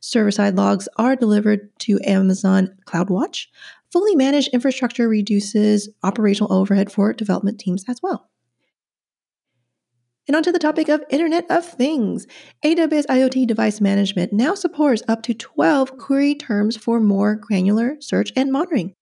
[0.00, 3.46] Server side logs are delivered to Amazon CloudWatch.
[3.92, 8.28] Fully managed infrastructure reduces operational overhead for development teams as well.
[10.26, 12.26] And onto the topic of Internet of Things.
[12.62, 18.30] AWS IoT device management now supports up to 12 query terms for more granular search
[18.36, 18.94] and monitoring.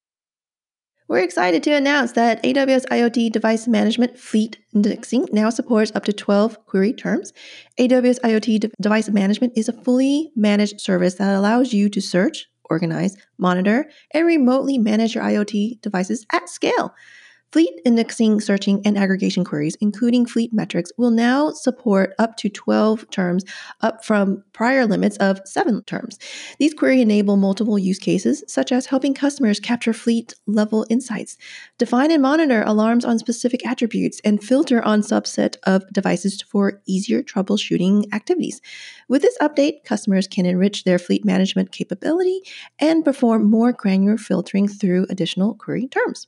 [1.08, 6.12] We're excited to announce that AWS IoT Device Management Fleet Indexing now supports up to
[6.12, 7.32] 12 query terms.
[7.78, 12.48] AWS IoT De- Device Management is a fully managed service that allows you to search,
[12.64, 16.92] organize, monitor, and remotely manage your IoT devices at scale.
[17.52, 23.08] Fleet indexing, searching, and aggregation queries, including fleet metrics, will now support up to 12
[23.10, 23.44] terms,
[23.80, 26.18] up from prior limits of seven terms.
[26.58, 31.38] These queries enable multiple use cases, such as helping customers capture fleet level insights,
[31.78, 37.22] define and monitor alarms on specific attributes, and filter on subset of devices for easier
[37.22, 38.60] troubleshooting activities.
[39.08, 42.42] With this update, customers can enrich their fleet management capability
[42.80, 46.26] and perform more granular filtering through additional query terms.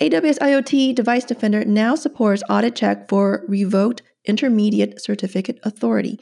[0.00, 6.18] AWS IoT Device Defender now supports audit check for revoked intermediate certificate authority.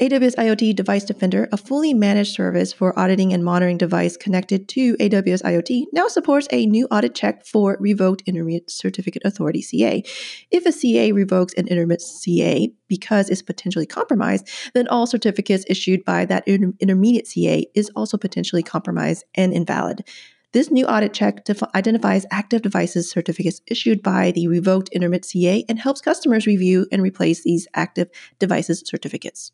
[0.00, 4.96] AWS IoT Device Defender, a fully managed service for auditing and monitoring device connected to
[4.96, 10.02] AWS IoT, now supports a new audit check for revoked intermediate certificate authority CA.
[10.50, 16.04] If a CA revokes an intermediate CA because it's potentially compromised, then all certificates issued
[16.04, 20.04] by that inter- intermediate CA is also potentially compromised and invalid.
[20.52, 25.78] This new audit check identifies active devices certificates issued by the revoked intermediate CA and
[25.78, 29.52] helps customers review and replace these active devices certificates.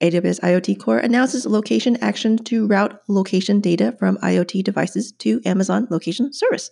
[0.00, 5.86] AWS IoT Core announces location action to route location data from IoT devices to Amazon
[5.88, 6.70] Location Service.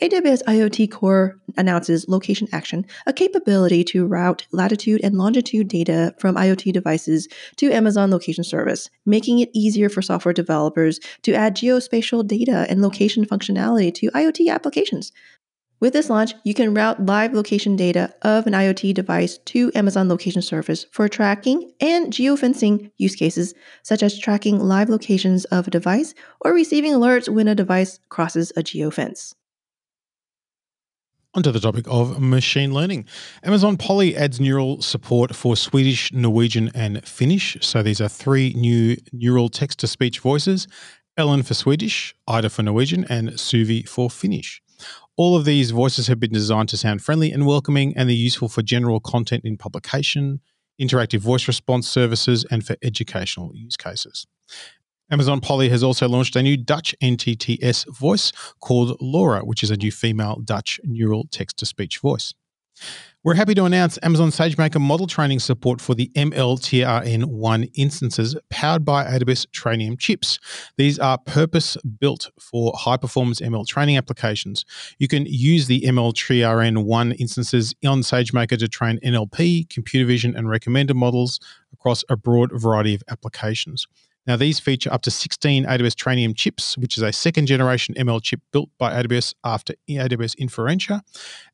[0.00, 6.34] AWS IoT Core announces Location Action, a capability to route latitude and longitude data from
[6.34, 12.26] IoT devices to Amazon Location Service, making it easier for software developers to add geospatial
[12.26, 15.12] data and location functionality to IoT applications.
[15.78, 20.08] With this launch, you can route live location data of an IoT device to Amazon
[20.08, 25.70] Location Service for tracking and geofencing use cases, such as tracking live locations of a
[25.70, 29.34] device or receiving alerts when a device crosses a geofence.
[31.34, 33.06] Onto the topic of machine learning.
[33.42, 37.56] Amazon Polly adds neural support for Swedish, Norwegian, and Finnish.
[37.62, 40.68] So these are three new neural text to speech voices
[41.16, 44.60] Elin for Swedish, Ida for Norwegian, and Suvi for Finnish.
[45.16, 48.50] All of these voices have been designed to sound friendly and welcoming, and they're useful
[48.50, 50.40] for general content in publication,
[50.78, 54.26] interactive voice response services, and for educational use cases.
[55.12, 59.76] Amazon Polly has also launched a new Dutch NTTS voice called Laura, which is a
[59.76, 62.32] new female Dutch neural text to speech voice.
[63.22, 69.04] We're happy to announce Amazon SageMaker model training support for the MLTRN1 instances powered by
[69.04, 70.38] AWS Trainium chips.
[70.78, 74.64] These are purpose built for high performance ML training applications.
[74.98, 80.94] You can use the MLTRN1 instances on SageMaker to train NLP, computer vision, and recommender
[80.94, 81.38] models
[81.74, 83.86] across a broad variety of applications.
[84.26, 88.22] Now, these feature up to 16 AWS Trainium chips, which is a second generation ML
[88.22, 91.00] chip built by AWS after AWS Inferentia.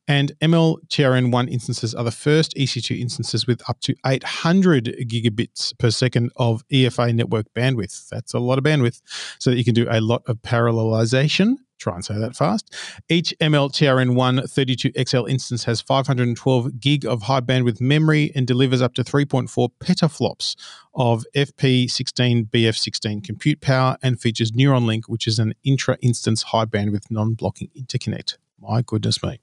[0.09, 5.91] And ML TRN1 instances are the first EC2 instances with up to 800 gigabits per
[5.91, 8.09] second of EFA network bandwidth.
[8.09, 9.01] That's a lot of bandwidth,
[9.37, 12.75] so that you can do a lot of parallelization try and say that fast.
[13.07, 19.03] Each MLTRN1 32XL instance has 512 gig of high bandwidth memory and delivers up to
[19.03, 20.55] 3.4 petaflops
[20.93, 27.09] of FP16BF16 compute power and features Neuron Link, which is an intra instance high bandwidth
[27.09, 28.37] non blocking interconnect.
[28.59, 29.39] My goodness me.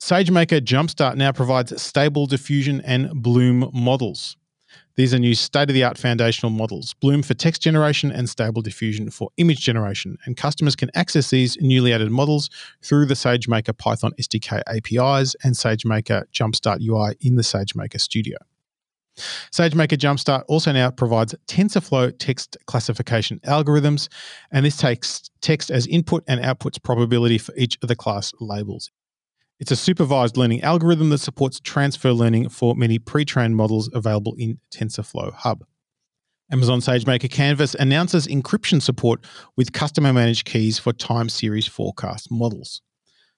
[0.00, 4.36] SageMaker Jumpstart now provides stable diffusion and Bloom models.
[4.96, 8.60] These are new state of the art foundational models, Bloom for text generation and Stable
[8.60, 10.18] Diffusion for image generation.
[10.26, 12.50] And customers can access these newly added models
[12.82, 18.36] through the SageMaker Python SDK APIs and SageMaker Jumpstart UI in the SageMaker Studio.
[19.16, 24.08] SageMaker Jumpstart also now provides TensorFlow text classification algorithms,
[24.50, 28.90] and this takes text as input and outputs probability for each of the class labels.
[29.62, 34.34] It's a supervised learning algorithm that supports transfer learning for many pre trained models available
[34.36, 35.64] in TensorFlow Hub.
[36.50, 39.24] Amazon SageMaker Canvas announces encryption support
[39.56, 42.82] with customer managed keys for time series forecast models.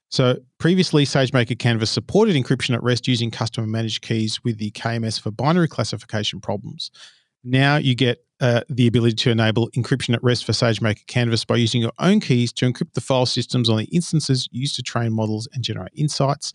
[0.08, 5.20] So, previously, SageMaker Canvas supported encryption at rest using customer managed keys with the KMS
[5.20, 6.90] for binary classification problems.
[7.44, 11.56] Now you get uh, the ability to enable encryption at rest for SageMaker Canvas by
[11.56, 15.12] using your own keys to encrypt the file systems on the instances used to train
[15.12, 16.52] models and generate insights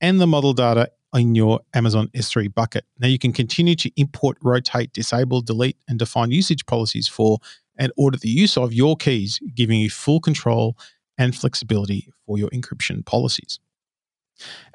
[0.00, 2.84] and the model data in your Amazon S3 bucket.
[2.98, 7.38] Now you can continue to import, rotate, disable, delete, and define usage policies for
[7.76, 10.76] and audit the use of your keys, giving you full control
[11.16, 13.58] and flexibility for your encryption policies.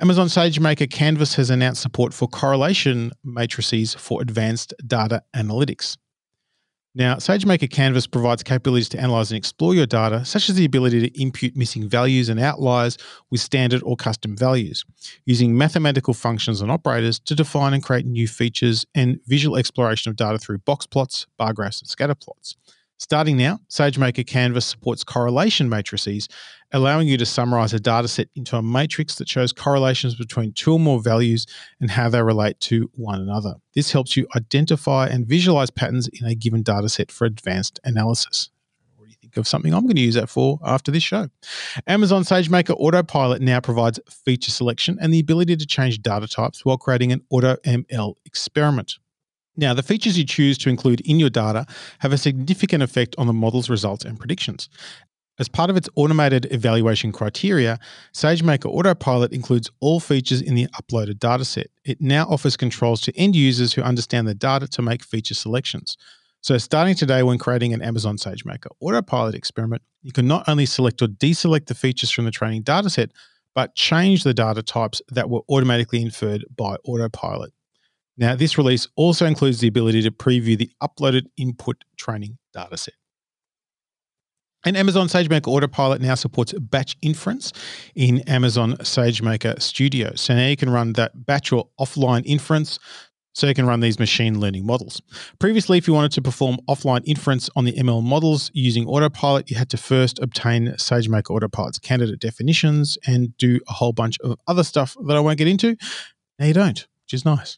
[0.02, 5.98] Amazon SageMaker Canvas has announced support for correlation matrices for advanced data analytics.
[6.96, 11.10] Now, SageMaker Canvas provides capabilities to analyze and explore your data, such as the ability
[11.10, 13.00] to impute missing values and outliers
[13.32, 14.86] with standard or custom values,
[15.26, 20.18] using mathematical functions and operators to define and create new features and visual exploration of
[20.18, 22.56] data through box plots, bar graphs, and scatter plots.
[23.04, 26.30] Starting now, SageMaker Canvas supports correlation matrices,
[26.72, 30.80] allowing you to summarize a dataset into a matrix that shows correlations between two or
[30.80, 31.46] more values
[31.82, 33.56] and how they relate to one another.
[33.76, 38.50] This helps you identify and visualize patterns in a given dataset for advanced analysis.
[38.96, 41.28] What do you think of something I'm going to use that for after this show?
[41.86, 46.78] Amazon SageMaker Autopilot now provides feature selection and the ability to change data types while
[46.78, 48.98] creating an AutoML experiment.
[49.56, 51.66] Now, the features you choose to include in your data
[52.00, 54.68] have a significant effect on the model's results and predictions.
[55.40, 57.80] As part of its automated evaluation criteria,
[58.14, 61.66] SageMaker Autopilot includes all features in the uploaded dataset.
[61.86, 65.98] It now offers controls to end users who understand the data to make feature selections.
[66.42, 71.02] So, starting today, when creating an Amazon SageMaker Autopilot experiment, you can not only select
[71.02, 73.10] or deselect the features from the training dataset,
[73.56, 77.54] but change the data types that were automatically inferred by Autopilot.
[78.18, 82.90] Now, this release also includes the ability to preview the uploaded input training dataset.
[84.66, 87.52] And Amazon SageMaker Autopilot now supports batch inference
[87.96, 90.14] in Amazon SageMaker Studio.
[90.16, 92.80] So now you can run that batch or offline inference
[93.34, 95.02] so you can run these machine learning models.
[95.40, 99.58] Previously, if you wanted to perform offline inference on the ML models using Autopilot, you
[99.58, 104.64] had to first obtain SageMaker Autopilot's candidate definitions and do a whole bunch of other
[104.64, 105.76] stuff that I won't get into.
[106.40, 107.58] Now you don't, which is nice.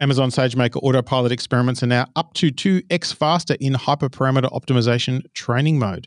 [0.00, 6.06] Amazon SageMaker autopilot experiments are now up to 2x faster in hyperparameter optimization training mode.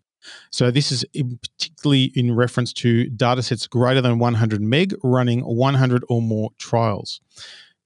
[0.51, 6.03] So, this is in particularly in reference to datasets greater than 100 meg running 100
[6.09, 7.19] or more trials.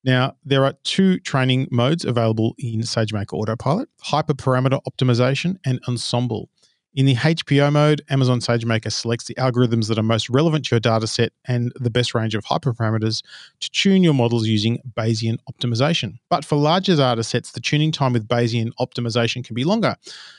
[0.04, 6.50] Now, there are two training modes available in SageMaker Autopilot hyperparameter optimization and ensemble.
[6.96, 10.80] In the HPO mode, Amazon SageMaker selects the algorithms that are most relevant to your
[10.80, 13.22] dataset and the best range of hyperparameters
[13.60, 16.20] to tune your models using Bayesian optimization.
[16.30, 19.98] But for larger datasets, the tuning time with Bayesian optimization can be longer.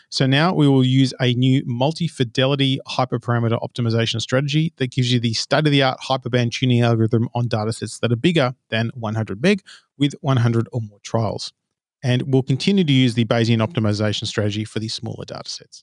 [0.09, 5.21] So now we will use a new multi fidelity hyperparameter optimization strategy that gives you
[5.21, 9.43] the state of the art hyperband tuning algorithm on datasets that are bigger than 100
[9.43, 9.61] meg
[9.99, 11.53] with 100 or more trials.
[12.03, 15.83] And we'll continue to use the Bayesian optimization strategy for these smaller datasets.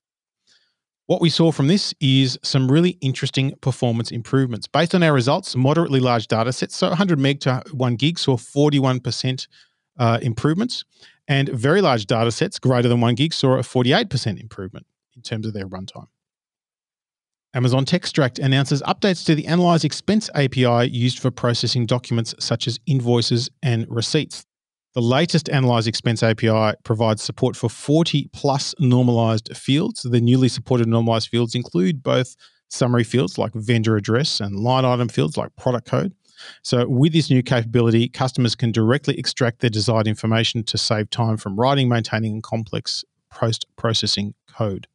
[1.08, 4.68] What we saw from this is some really interesting performance improvements.
[4.68, 8.38] Based on our results, moderately large data sets, so 100 meg to 1 gig, saw
[8.38, 9.48] 41%
[10.00, 10.86] uh, improvements,
[11.28, 14.86] and very large data sets, greater than 1 gig, saw a 48% improvement
[15.16, 16.08] in terms of their runtime.
[17.54, 22.80] Amazon Textract announces updates to the Analyze Expense API used for processing documents such as
[22.88, 24.46] invoices and receipts.
[24.94, 30.04] The latest Analyze Expense API provides support for 40 plus normalized fields.
[30.04, 32.36] The newly supported normalized fields include both
[32.70, 36.14] summary fields like vendor address and line item fields like product code.
[36.62, 41.38] So, with this new capability, customers can directly extract their desired information to save time
[41.38, 44.88] from writing, maintaining, and complex post processing code.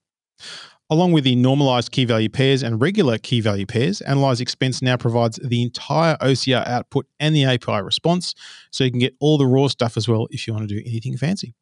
[0.90, 4.96] Along with the normalized key value pairs and regular key value pairs, Analyze Expense now
[4.96, 8.34] provides the entire OCR output and the API response,
[8.70, 10.82] so you can get all the raw stuff as well if you want to do
[10.86, 11.54] anything fancy.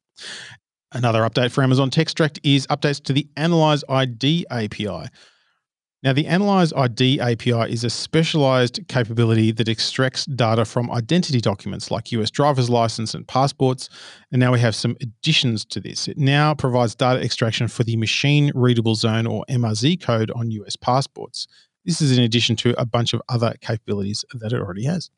[0.92, 5.08] Another update for Amazon Textract is updates to the Analyze ID API.
[6.02, 11.90] Now, the Analyze ID API is a specialized capability that extracts data from identity documents
[11.90, 13.88] like US driver's license and passports.
[14.30, 16.06] And now we have some additions to this.
[16.06, 20.76] It now provides data extraction for the machine readable zone or MRZ code on US
[20.76, 21.46] passports.
[21.86, 25.10] This is in addition to a bunch of other capabilities that it already has.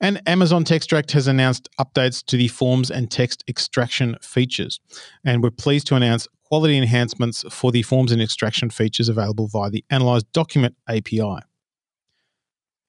[0.00, 4.80] And Amazon Textract has announced updates to the forms and text extraction features.
[5.24, 9.70] And we're pleased to announce quality enhancements for the forms and extraction features available via
[9.70, 11.38] the Analyze Document API.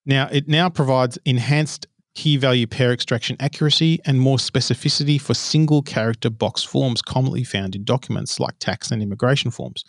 [0.04, 5.82] Now, it now provides enhanced key value pair extraction accuracy and more specificity for single
[5.82, 9.86] character box forms commonly found in documents like tax and immigration forms.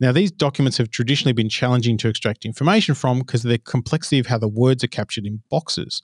[0.00, 4.18] Now, these documents have traditionally been challenging to extract information from because of the complexity
[4.18, 6.02] of how the words are captured in boxes.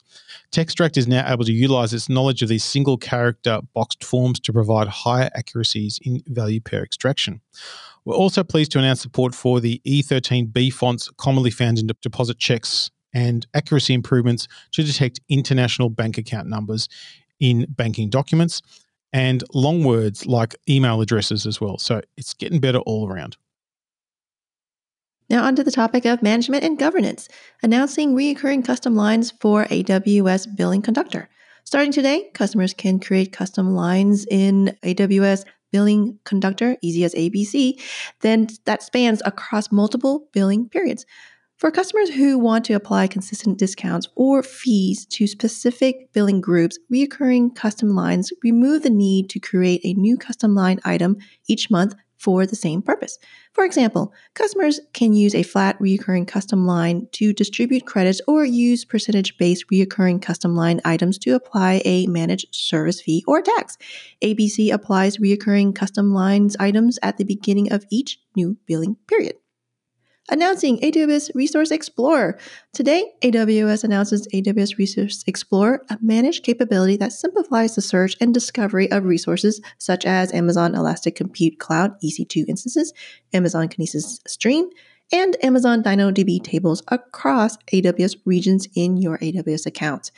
[0.51, 4.53] Textract is now able to utilize its knowledge of these single character boxed forms to
[4.53, 7.41] provide higher accuracies in value pair extraction.
[8.05, 12.89] We're also pleased to announce support for the E13B fonts commonly found in deposit checks
[13.13, 16.87] and accuracy improvements to detect international bank account numbers
[17.39, 18.61] in banking documents
[19.13, 21.77] and long words like email addresses as well.
[21.77, 23.37] So it's getting better all around.
[25.29, 27.27] Now, onto the topic of management and governance,
[27.61, 31.29] announcing recurring custom lines for AWS Billing Conductor.
[31.65, 35.43] Starting today, customers can create custom lines in AWS
[35.73, 37.81] Billing Conductor, easy as ABC,
[38.21, 41.05] then that spans across multiple billing periods.
[41.57, 47.55] For customers who want to apply consistent discounts or fees to specific billing groups, reoccurring
[47.55, 52.45] custom lines remove the need to create a new custom line item each month for
[52.45, 53.17] the same purpose.
[53.53, 58.85] For example, customers can use a flat reoccurring custom line to distribute credits or use
[58.85, 63.79] percentage based reoccurring custom line items to apply a managed service fee or tax.
[64.23, 69.37] ABC applies reoccurring custom lines items at the beginning of each new billing period
[70.29, 72.37] announcing AWS Resource Explorer.
[72.73, 78.91] Today, AWS announces AWS Resource Explorer, a managed capability that simplifies the search and discovery
[78.91, 82.93] of resources such as Amazon Elastic Compute Cloud EC2 instances,
[83.33, 84.69] Amazon Kinesis Stream,
[85.11, 90.11] and Amazon DynamoDB tables across AWS regions in your AWS account.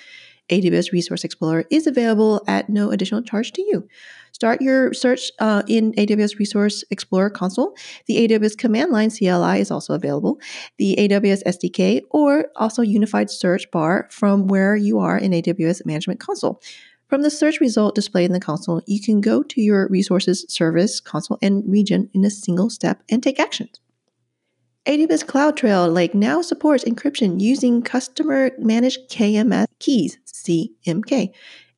[0.50, 3.88] AWS Resource Explorer is available at no additional charge to you.
[4.32, 7.76] Start your search uh, in AWS Resource Explorer console.
[8.06, 10.40] The AWS command line CLI is also available.
[10.78, 16.20] The AWS SDK or also unified search bar from where you are in AWS Management
[16.20, 16.62] Console.
[17.08, 21.00] From the search result displayed in the console, you can go to your resources service
[21.00, 23.80] console and region in a single step and take actions.
[24.90, 31.30] AWS CloudTrail Lake now supports encryption using customer managed KMS keys, CMK.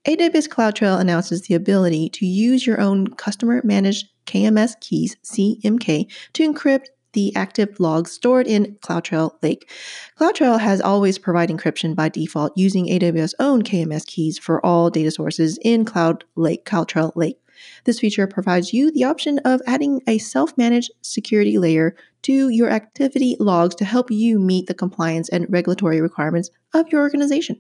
[0.07, 6.49] AWS CloudTrail announces the ability to use your own customer managed KMS keys, CMK, to
[6.49, 9.70] encrypt the active logs stored in CloudTrail Lake.
[10.18, 15.12] CloudTrail has always provided encryption by default using AWS own KMS keys for all data
[15.12, 17.38] sources in Cloud Lake, CloudTrail Lake.
[17.84, 22.69] This feature provides you the option of adding a self managed security layer to your
[22.69, 27.59] activity logs to help you meet the compliance and regulatory requirements of your organization.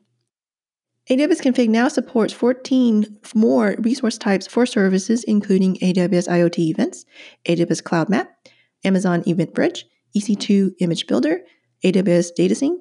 [1.09, 7.05] AWS Config now supports 14 more resource types for services, including AWS IoT events,
[7.47, 8.29] AWS Cloud Map,
[8.83, 9.85] Amazon Event Bridge,
[10.15, 11.41] EC2 Image Builder,
[11.83, 12.75] AWS DataSync,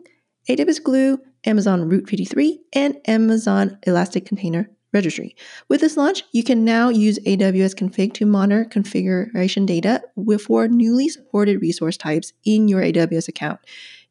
[0.49, 5.37] AWS Glue, Amazon Route 53, and Amazon Elastic Container Registry.
[5.69, 10.03] With this launch, you can now use AWS Config to monitor configuration data
[10.45, 13.61] for newly supported resource types in your AWS account.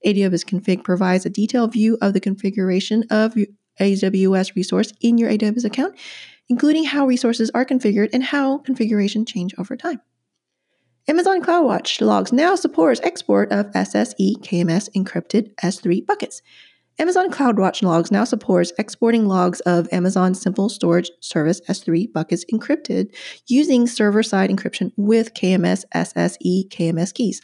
[0.05, 3.36] AWS Config provides a detailed view of the configuration of
[3.80, 5.97] AWS resource in your AWS account,
[6.47, 9.99] including how resources are configured and how configuration change over time.
[11.09, 16.41] Amazon CloudWatch logs now supports export of SSE KMS encrypted S3 buckets.
[17.02, 23.16] Amazon CloudWatch Logs now supports exporting logs of Amazon Simple Storage Service S3 buckets encrypted
[23.47, 27.41] using server side encryption with KMS SSE KMS keys.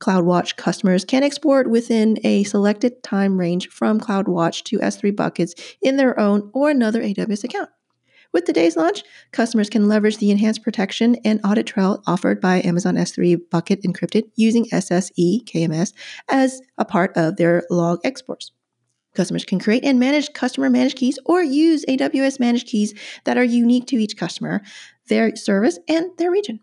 [0.00, 5.96] CloudWatch customers can export within a selected time range from CloudWatch to S3 buckets in
[5.96, 7.70] their own or another AWS account.
[8.32, 12.94] With today's launch, customers can leverage the enhanced protection and audit trail offered by Amazon
[12.94, 15.92] S3 Bucket Encrypted using SSE KMS
[16.28, 18.52] as a part of their log exports.
[19.14, 22.94] Customers can create and manage customer managed keys or use AWS managed keys
[23.24, 24.60] that are unique to each customer,
[25.08, 26.60] their service, and their region.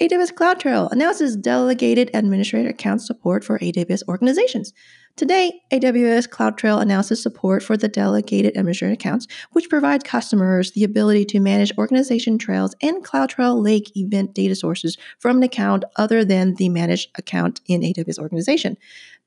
[0.00, 4.72] AWS CloudTrail announces delegated administrator account support for AWS organizations.
[5.18, 11.24] Today, AWS CloudTrail announces support for the delegated administrator accounts, which provides customers the ability
[11.24, 16.54] to manage organization trails and CloudTrail Lake event data sources from an account other than
[16.54, 18.76] the managed account in AWS organization.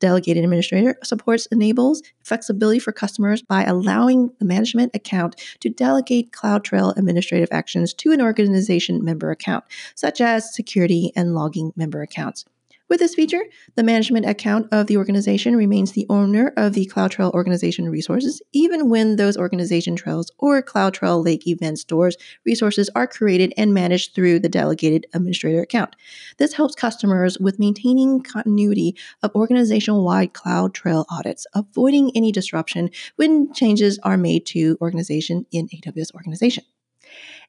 [0.00, 6.96] Delegated administrator supports enables flexibility for customers by allowing the management account to delegate CloudTrail
[6.96, 9.64] administrative actions to an organization member account,
[9.94, 12.46] such as security and logging member accounts.
[12.92, 17.32] With this feature, the management account of the organization remains the owner of the CloudTrail
[17.32, 23.54] organization resources, even when those organization trails or CloudTrail Lake event stores resources are created
[23.56, 25.96] and managed through the delegated administrator account.
[26.36, 33.54] This helps customers with maintaining continuity of organizational wide CloudTrail audits, avoiding any disruption when
[33.54, 36.64] changes are made to organization in AWS organization.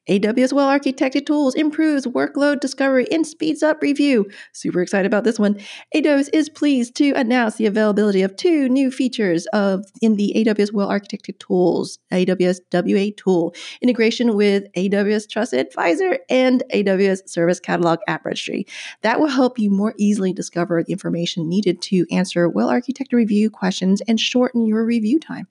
[0.08, 4.28] AWS well architected tools improves workload discovery and speeds up review.
[4.52, 5.58] Super excited about this one.
[5.94, 10.72] AWS is pleased to announce the availability of two new features of in the AWS
[10.72, 18.00] well architected tools, AWS WA tool, integration with AWS Trusted Advisor and AWS Service Catalog
[18.06, 18.66] App Registry.
[19.00, 23.48] That will help you more easily discover the information needed to answer well architected review
[23.48, 25.48] questions and shorten your review time.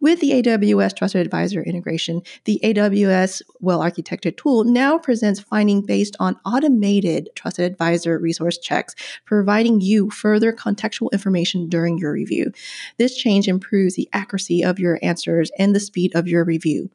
[0.00, 6.16] With the AWS Trusted Advisor integration, the AWS well architected tool now presents finding based
[6.20, 8.94] on automated Trusted Advisor resource checks,
[9.24, 12.52] providing you further contextual information during your review.
[12.98, 16.90] This change improves the accuracy of your answers and the speed of your review.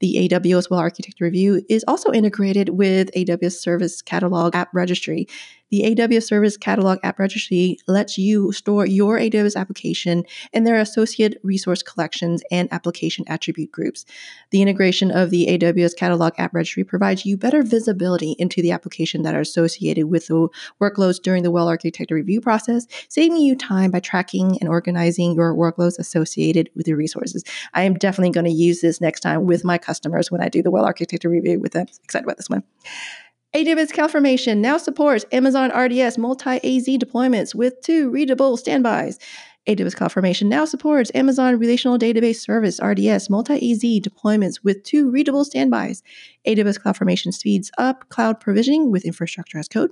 [0.00, 5.26] The AWS Well Architected Review is also integrated with AWS Service Catalog App Registry.
[5.70, 10.22] The AWS Service Catalog App Registry lets you store your AWS application
[10.52, 14.04] and their associated resource collections and application attribute groups.
[14.50, 19.22] The integration of the AWS Catalog App Registry provides you better visibility into the application
[19.22, 20.48] that are associated with the
[20.80, 25.54] workloads during the well architected review process, saving you time by tracking and organizing your
[25.56, 27.42] workloads associated with your resources.
[27.72, 30.62] I am definitely going to use this next time with my customers when I do
[30.62, 31.86] the well architected review with them.
[32.02, 32.64] Excited about this one.
[33.54, 39.18] AWS CloudFormation now supports Amazon RDS multi AZ deployments with two readable standbys.
[39.68, 45.44] AWS CloudFormation now supports Amazon Relational Database Service RDS multi AZ deployments with two readable
[45.44, 46.02] standbys.
[46.46, 49.90] AWS CloudFormation speeds up cloud provisioning with infrastructure as code.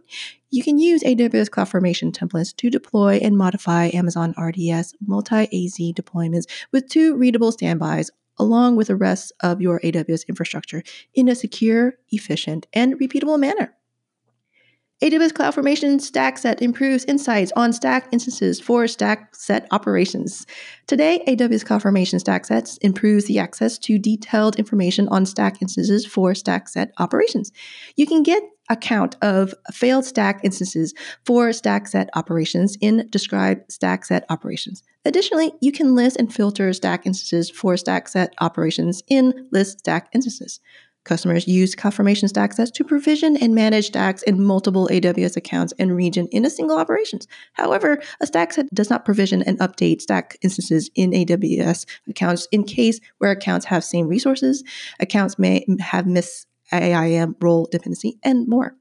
[0.50, 6.46] You can use AWS CloudFormation templates to deploy and modify Amazon RDS multi AZ deployments
[6.72, 10.82] with two readable standbys along with the rest of your AWS infrastructure
[11.14, 13.74] in a secure, efficient, and repeatable manner.
[15.02, 20.46] AWS CloudFormation StackSet improves insights on stack instances for StackSet operations.
[20.86, 26.90] Today, AWS CloudFormation StackSet improves the access to detailed information on stack instances for StackSet
[26.98, 27.50] operations.
[27.96, 30.94] You can get a count of failed stack instances
[31.24, 34.82] for stack set operations in Describe stack set operations.
[35.04, 40.08] Additionally, you can list and filter stack instances for stack set operations in List Stack
[40.12, 40.60] instances.
[41.04, 45.96] Customers use confirmation CloudFormation StackSet to provision and manage stacks in multiple AWS accounts and
[45.96, 47.26] region in a single operations.
[47.54, 52.62] However, a stack set does not provision and update stack instances in AWS accounts in
[52.62, 54.62] case where accounts have same resources,
[55.00, 58.76] accounts may have miss IAM role dependency, and more.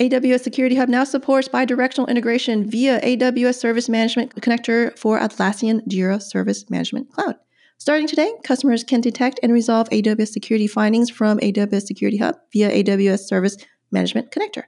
[0.00, 6.20] AWS Security Hub now supports bidirectional integration via AWS Service Management Connector for Atlassian Jira
[6.20, 7.36] Service Management Cloud.
[7.78, 12.70] Starting today, customers can detect and resolve AWS security findings from AWS Security Hub via
[12.70, 13.56] AWS Service
[13.90, 14.64] Management Connector.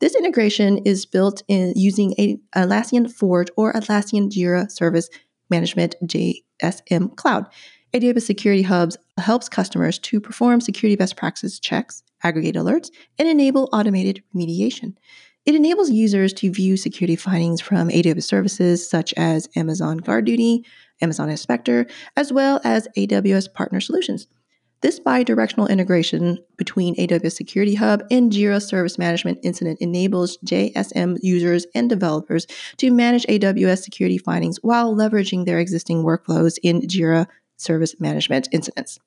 [0.00, 5.08] This integration is built in using Atlassian Forge or Atlassian Jira Service
[5.50, 7.46] Management JSM Cloud.
[7.94, 13.68] AWS Security Hubs helps customers to perform security best practice checks, aggregate alerts, and enable
[13.72, 14.94] automated remediation.
[15.46, 20.64] It enables users to view security findings from AWS services such as Amazon GuardDuty,
[21.00, 24.26] Amazon Inspector, as well as AWS partner solutions.
[24.80, 31.66] This bidirectional integration between AWS Security Hub and Jira Service Management Incident enables JSM users
[31.74, 32.46] and developers
[32.76, 39.00] to manage AWS security findings while leveraging their existing workflows in Jira Service Management Incidents.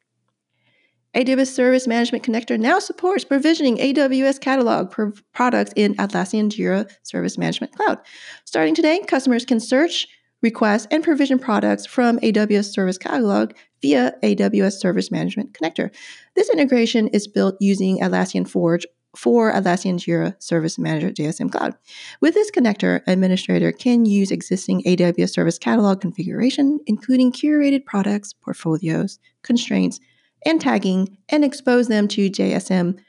[1.16, 4.94] AWS Service Management Connector now supports provisioning AWS catalog
[5.34, 8.00] products in Atlassian Jira Service Management Cloud.
[8.46, 10.08] Starting today, customers can search,
[10.42, 13.52] request, and provision products from AWS Service Catalog
[13.82, 15.94] via AWS Service Management Connector.
[16.36, 21.76] This integration is built using Atlassian Forge for Atlassian Jira Service Manager JSM Cloud.
[22.22, 29.20] With this connector, administrator can use existing AWS Service Catalog configuration, including curated products, portfolios,
[29.44, 30.00] constraints,
[30.46, 33.00] and tagging, and expose them to JSM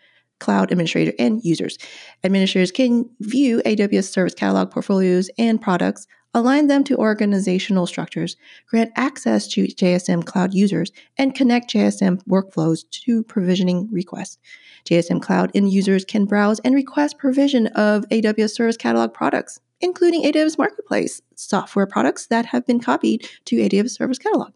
[0.41, 1.79] Cloud Administrator and users.
[2.25, 8.37] Administrators can view AWS Service Catalog portfolios and products align them to organizational structures,
[8.69, 14.39] grant access to JSM cloud users, and connect JSM workflows to provisioning requests.
[14.85, 20.23] JSM cloud end users can browse and request provision of AWS Service Catalog products, including
[20.23, 24.53] AWS Marketplace software products that have been copied to AWS Service Catalog.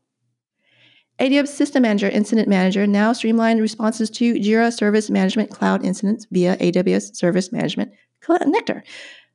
[1.18, 6.58] AWS System Manager Incident Manager now streamline responses to Jira Service Management Cloud incidents via
[6.58, 7.92] AWS Service Management
[8.22, 8.82] Connector.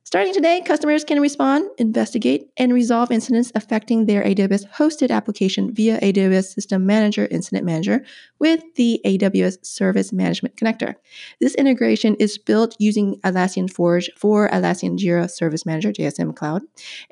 [0.04, 5.98] Starting today, customers can respond, investigate, and resolve incidents affecting their AWS hosted application via
[6.00, 8.04] AWS System Manager Incident Manager
[8.38, 10.94] with the AWS Service Management Connector.
[11.40, 16.62] This integration is built using Atlassian Forge for Atlassian Jira Service Manager JSM Cloud.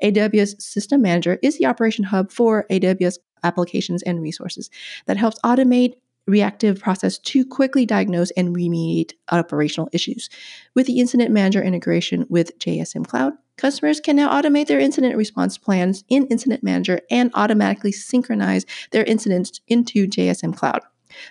[0.01, 4.69] AWS System Manager is the operation hub for AWS applications and resources
[5.05, 5.95] that helps automate
[6.27, 10.29] reactive process to quickly diagnose and remediate operational issues.
[10.75, 15.57] With the Incident Manager integration with JSM Cloud, customers can now automate their incident response
[15.57, 20.81] plans in Incident Manager and automatically synchronize their incidents into JSM Cloud.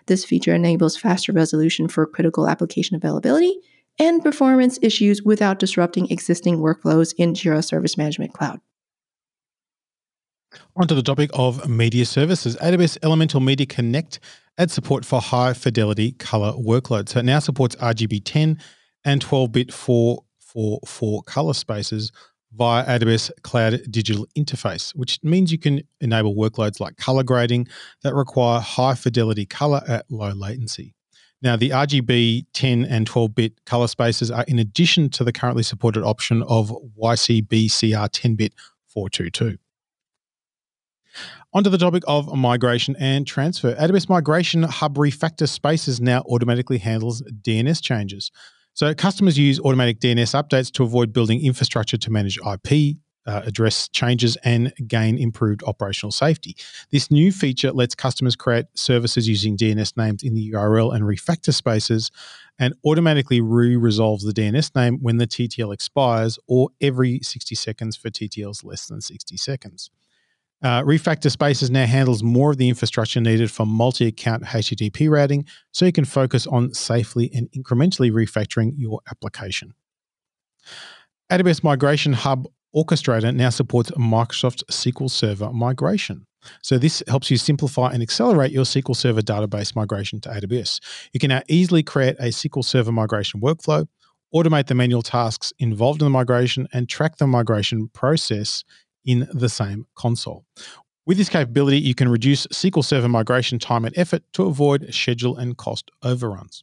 [0.06, 3.58] This feature enables faster resolution for critical application availability
[3.98, 8.60] and performance issues without disrupting existing workflows in Jira Service Management Cloud.
[10.76, 12.56] Onto the topic of media services.
[12.56, 14.20] AWS Elemental Media Connect
[14.58, 17.10] adds support for high fidelity color workloads.
[17.10, 18.58] So it now supports RGB 10
[19.04, 22.12] and 12 bit 444 color spaces
[22.52, 27.68] via AWS Cloud Digital Interface, which means you can enable workloads like color grading
[28.02, 30.94] that require high fidelity color at low latency.
[31.42, 35.62] Now, the RGB 10 and 12 bit color spaces are in addition to the currently
[35.62, 36.70] supported option of
[37.00, 38.54] YCBCR 10 bit
[38.88, 39.56] 422.
[41.52, 43.74] Onto the topic of migration and transfer.
[43.74, 48.30] AWS Migration Hub Refactor Spaces now automatically handles DNS changes.
[48.74, 52.96] So customers use automatic DNS updates to avoid building infrastructure to manage IP,
[53.26, 56.56] uh, address changes, and gain improved operational safety.
[56.90, 61.52] This new feature lets customers create services using DNS names in the URL and refactor
[61.52, 62.10] spaces
[62.58, 67.96] and automatically re resolves the DNS name when the TTL expires or every 60 seconds
[67.96, 69.90] for TTLs less than 60 seconds.
[70.62, 75.46] Uh, Refactor Spaces now handles more of the infrastructure needed for multi account HTTP routing,
[75.72, 79.72] so you can focus on safely and incrementally refactoring your application.
[81.30, 86.26] AWS Migration Hub Orchestrator now supports Microsoft SQL Server migration.
[86.62, 90.80] So, this helps you simplify and accelerate your SQL Server database migration to AWS.
[91.12, 93.86] You can now easily create a SQL Server migration workflow,
[94.34, 98.64] automate the manual tasks involved in the migration, and track the migration process
[99.04, 100.44] in the same console.
[101.06, 105.36] With this capability, you can reduce SQL Server migration time and effort to avoid schedule
[105.36, 106.62] and cost overruns.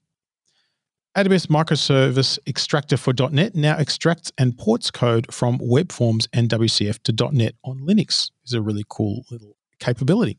[1.18, 7.02] AWS Microservice Extractor for .NET now extracts and ports code from web forms and WCF
[7.04, 8.30] to .NET on Linux.
[8.46, 10.38] Is a really cool little capability.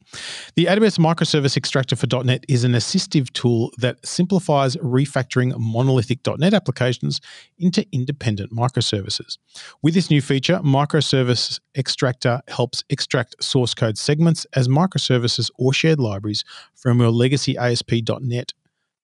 [0.56, 6.54] The AWS Microservice Extractor for .NET is an assistive tool that simplifies refactoring monolithic .NET
[6.54, 7.20] applications
[7.58, 9.38] into independent microservices.
[9.82, 16.00] With this new feature, Microservice Extractor helps extract source code segments as microservices or shared
[16.00, 18.52] libraries from your legacy ASP.NET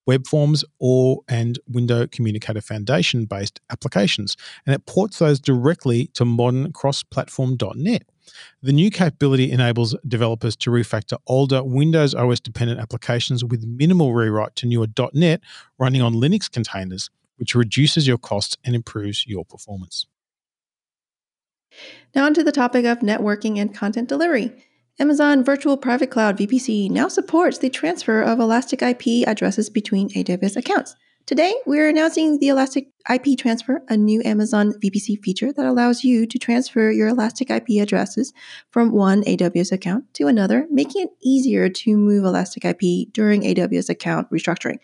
[0.05, 6.23] web forms or and window communicator foundation based applications and it ports those directly to
[6.23, 8.03] modern cross-platform .NET
[8.61, 14.55] the new capability enables developers to refactor older Windows OS dependent applications with minimal rewrite
[14.57, 15.41] to newer .NET
[15.77, 20.07] running on Linux containers which reduces your costs and improves your performance.
[22.13, 24.53] Now, onto the topic of networking and content delivery.
[24.97, 30.55] Amazon Virtual Private Cloud VPC now supports the transfer of Elastic IP addresses between AWS
[30.55, 30.95] accounts.
[31.25, 36.27] Today, we're announcing the Elastic IP Transfer, a new Amazon VPC feature that allows you
[36.27, 38.31] to transfer your Elastic IP addresses
[38.69, 43.89] from one AWS account to another, making it easier to move Elastic IP during AWS
[43.89, 44.77] account restructuring.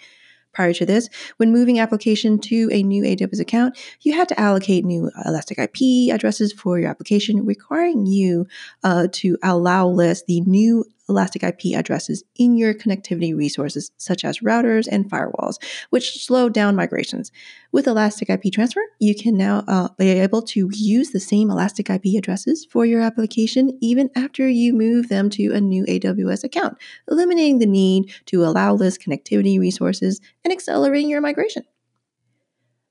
[0.52, 4.84] Prior to this, when moving application to a new AWS account, you had to allocate
[4.84, 8.48] new Elastic IP addresses for your application, requiring you
[8.84, 14.39] uh, to allow list the new Elastic IP addresses in your connectivity resources, such as
[14.39, 15.55] routers and firewalls,
[15.89, 17.32] which slow down migrations.
[17.72, 21.89] With Elastic IP Transfer, you can now uh, be able to use the same Elastic
[21.89, 26.78] IP addresses for your application even after you move them to a new AWS account,
[27.09, 31.64] eliminating the need to allow list connectivity resources and accelerating your migration.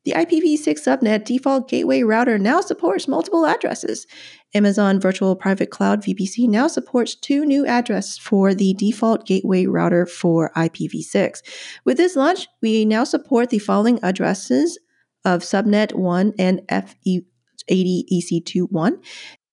[0.04, 4.06] The IPv6 subnet default gateway router now supports multiple addresses.
[4.54, 10.06] Amazon Virtual Private Cloud VPC now supports two new addresses for the default gateway router
[10.06, 11.42] for IPv6.
[11.84, 14.78] With this launch, we now support the following addresses
[15.26, 19.04] of subnet 1 and FE80EC21.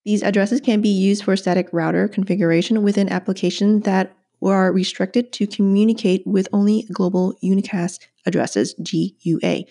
[0.05, 5.45] These addresses can be used for static router configuration within applications that are restricted to
[5.45, 9.65] communicate with only global unicast addresses, GUA.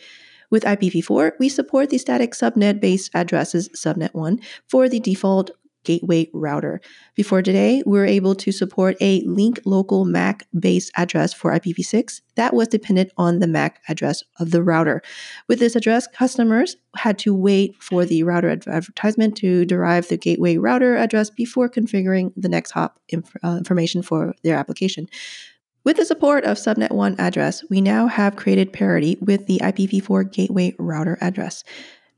[0.50, 5.50] With IPv4, we support the static subnet based addresses subnet1 for the default
[5.86, 6.80] gateway router.
[7.14, 12.20] Before today, we were able to support a link local MAC based address for IPv6
[12.34, 15.00] that was dependent on the MAC address of the router.
[15.48, 20.56] With this address, customers had to wait for the router advertisement to derive the gateway
[20.56, 25.08] router address before configuring the next hop inf- uh, information for their application.
[25.86, 30.32] With the support of Subnet 1 address, we now have created parity with the IPv4
[30.32, 31.62] gateway router address.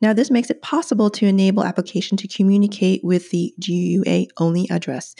[0.00, 5.14] Now, this makes it possible to enable application to communicate with the GUA only address.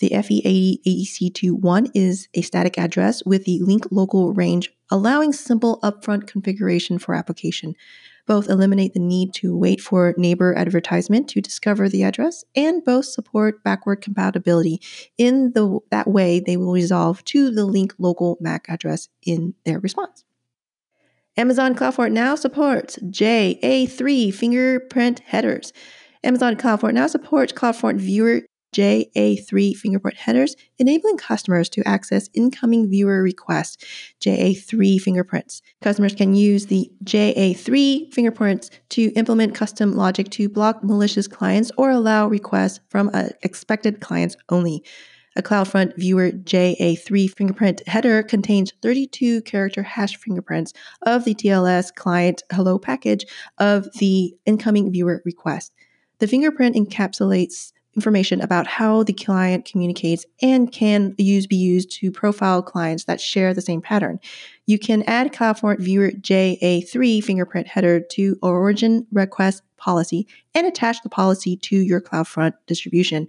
[0.00, 6.98] The FE80EC21 is a static address with the link local range, allowing simple upfront configuration
[6.98, 7.74] for application
[8.26, 13.06] both eliminate the need to wait for neighbor advertisement to discover the address, and both
[13.06, 14.80] support backward compatibility.
[15.18, 19.80] In the, that way, they will resolve to the link local MAC address in their
[19.80, 20.24] response.
[21.36, 25.72] Amazon CloudFront now supports JA3 fingerprint headers.
[26.22, 28.42] Amazon CloudFront now supports CloudFront Viewer
[28.74, 33.84] JA3 fingerprint headers, enabling customers to access incoming viewer requests,
[34.20, 35.62] JA3 fingerprints.
[35.80, 41.90] Customers can use the JA3 fingerprints to implement custom logic to block malicious clients or
[41.90, 44.82] allow requests from uh, expected clients only.
[45.36, 50.72] A CloudFront Viewer JA3 fingerprint header contains 32 character hash fingerprints
[51.02, 53.26] of the TLS client hello package
[53.58, 55.72] of the incoming viewer request.
[56.20, 62.10] The fingerprint encapsulates information about how the client communicates and can use be used to
[62.10, 64.18] profile clients that share the same pattern.
[64.66, 71.08] You can add CloudFront Viewer JA3 fingerprint header to origin request policy and attach the
[71.08, 73.28] policy to your CloudFront distribution.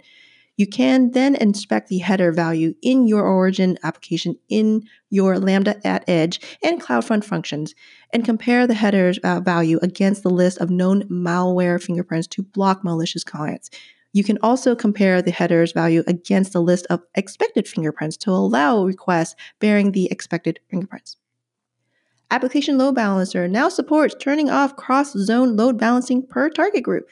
[0.56, 6.08] You can then inspect the header value in your origin application in your Lambda at
[6.08, 7.74] Edge and CloudFront functions
[8.10, 12.82] and compare the header's uh, value against the list of known malware fingerprints to block
[12.82, 13.70] malicious clients.
[14.16, 18.82] You can also compare the header's value against the list of expected fingerprints to allow
[18.82, 21.18] requests bearing the expected fingerprints.
[22.30, 27.06] Application Load Balancer now supports turning off cross zone load balancing per target group.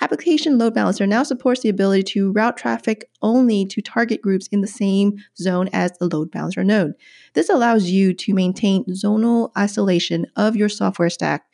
[0.00, 4.62] Application Load Balancer now supports the ability to route traffic only to target groups in
[4.62, 6.94] the same zone as the load balancer node.
[7.34, 11.44] This allows you to maintain zonal isolation of your software stack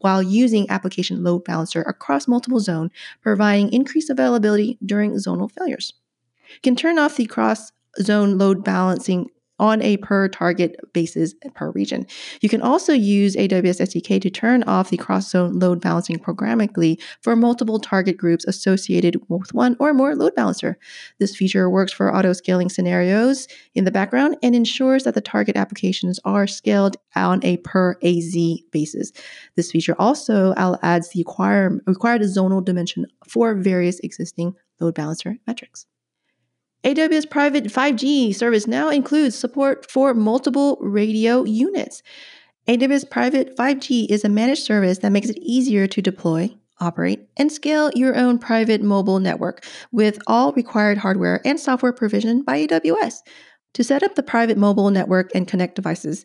[0.00, 2.90] while using application load balancer across multiple zone,
[3.22, 5.92] providing increased availability during zonal failures.
[6.62, 9.30] Can turn off the cross zone load balancing
[9.60, 12.06] on a per target basis per region.
[12.40, 17.00] You can also use AWS SDK to turn off the cross zone load balancing programmatically
[17.20, 20.78] for multiple target groups associated with one or more load balancer.
[21.18, 25.56] This feature works for auto scaling scenarios in the background and ensures that the target
[25.56, 28.34] applications are scaled on a per AZ
[28.72, 29.12] basis.
[29.56, 31.20] This feature also adds the
[31.86, 35.86] required zonal dimension for various existing load balancer metrics.
[36.82, 42.02] AWS Private 5G service now includes support for multiple radio units.
[42.68, 47.52] AWS Private 5G is a managed service that makes it easier to deploy, operate, and
[47.52, 49.62] scale your own private mobile network
[49.92, 53.18] with all required hardware and software provisioned by AWS.
[53.74, 56.24] To set up the private mobile network and connect devices,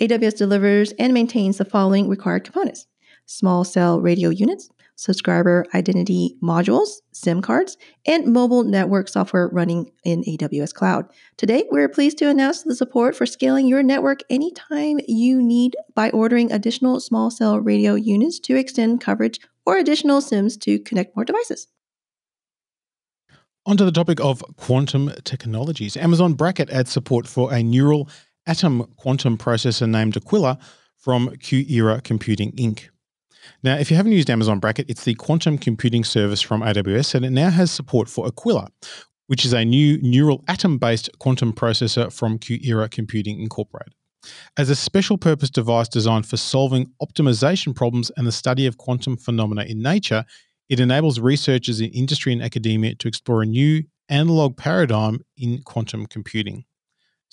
[0.00, 2.86] AWS delivers and maintains the following required components
[3.28, 7.76] small cell radio units, subscriber identity modules, SIM cards,
[8.06, 11.06] and mobile network software running in AWS Cloud.
[11.36, 16.10] Today, we're pleased to announce the support for scaling your network anytime you need by
[16.10, 21.24] ordering additional small cell radio units to extend coverage or additional SIMs to connect more
[21.24, 21.68] devices.
[23.66, 25.96] Onto the topic of quantum technologies.
[25.96, 28.08] Amazon Braket adds support for a neutral
[28.46, 30.58] atom quantum processor named Aquila
[30.96, 32.88] from QuEra Computing Inc.
[33.62, 37.24] Now, if you haven't used Amazon Braket, it's the quantum computing service from AWS, and
[37.24, 38.68] it now has support for Aquila,
[39.26, 43.94] which is a new neutral atom based quantum processor from QuEra Computing Incorporated.
[44.56, 49.16] As a special purpose device designed for solving optimization problems and the study of quantum
[49.16, 50.24] phenomena in nature,
[50.68, 56.06] it enables researchers in industry and academia to explore a new analog paradigm in quantum
[56.06, 56.64] computing.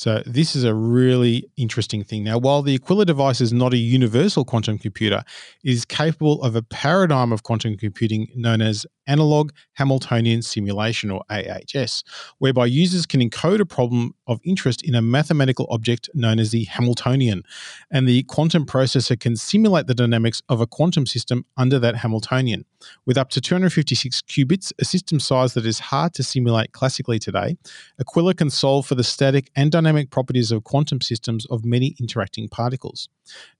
[0.04, 2.26] So, this is a really interesting thing.
[2.26, 5.24] Now, while the Aquila device is not a universal quantum computer,
[5.64, 11.24] it is capable of a paradigm of quantum computing known as analog Hamiltonian simulation, or
[11.30, 12.04] AHS,
[12.39, 16.66] whereby users can encode a problem of interest in a mathematical object known as the
[16.66, 17.43] Hamiltonian.
[17.91, 22.66] And the quantum processor can simulate the dynamics of a quantum system under that Hamiltonian.
[23.06, 27.58] With up to 256 qubits, a system size that is hard to simulate classically today,
[27.99, 32.50] Aquila can solve for the static and dynamic properties of quantum systems of many interacting
[32.50, 33.10] particles.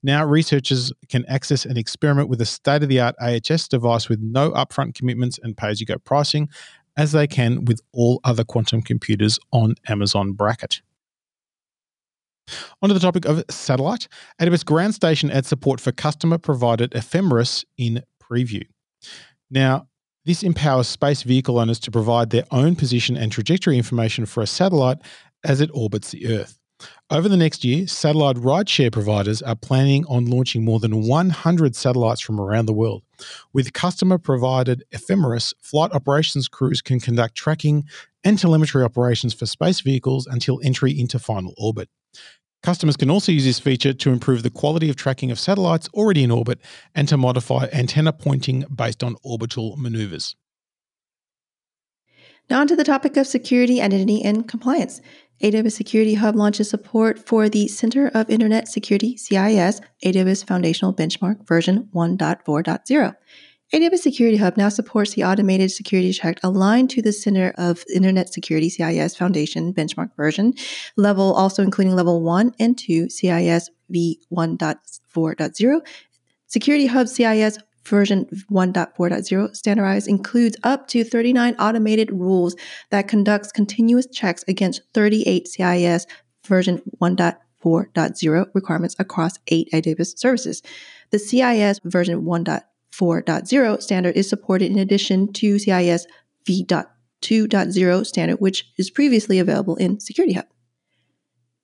[0.02, 4.20] Now, researchers can access and experiment with a state of the art AHS device with
[4.20, 6.48] no upfront commitments and pay as you go pricing,
[6.96, 10.80] as they can with all other quantum computers on Amazon Braket.
[12.82, 14.06] Onto the topic of satellite.
[14.40, 18.64] AWS Ground Station adds support for customer provided ephemeris in preview.
[19.50, 19.88] Now,
[20.24, 24.46] this empowers space vehicle owners to provide their own position and trajectory information for a
[24.46, 24.98] satellite
[25.44, 26.58] as it orbits the Earth.
[27.10, 32.20] Over the next year, satellite rideshare providers are planning on launching more than 100 satellites
[32.20, 33.02] from around the world.
[33.52, 37.84] With customer provided ephemeris, flight operations crews can conduct tracking
[38.24, 41.88] and telemetry operations for space vehicles until entry into final orbit.
[42.62, 46.24] Customers can also use this feature to improve the quality of tracking of satellites already
[46.24, 46.58] in orbit
[46.94, 50.34] and to modify antenna pointing based on orbital maneuvers.
[52.50, 55.00] Now, onto the topic of security, identity, and compliance.
[55.42, 61.46] AWS Security Hub launches support for the Center of Internet Security, CIS, AWS Foundational Benchmark
[61.46, 63.14] version 1.4.0.
[63.72, 68.32] AWS Security Hub now supports the automated security check aligned to the Center of Internet
[68.32, 70.54] Security CIS Foundation benchmark version
[70.96, 75.80] level, also including level 1 and 2 CIS v1.4.0.
[76.46, 82.56] Security Hub CIS version 1.4.0 standardized includes up to 39 automated rules
[82.90, 86.06] that conducts continuous checks against 38 CIS
[86.46, 90.62] version 1.4.0 requirements across eight AWS services.
[91.10, 96.06] The CIS version 1.4.0 standard is supported in addition to CIS
[96.46, 100.46] v.2.0 standard, which is previously available in Security Hub.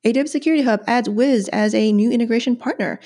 [0.05, 2.99] AWS Security Hub adds Wiz as a new integration partner.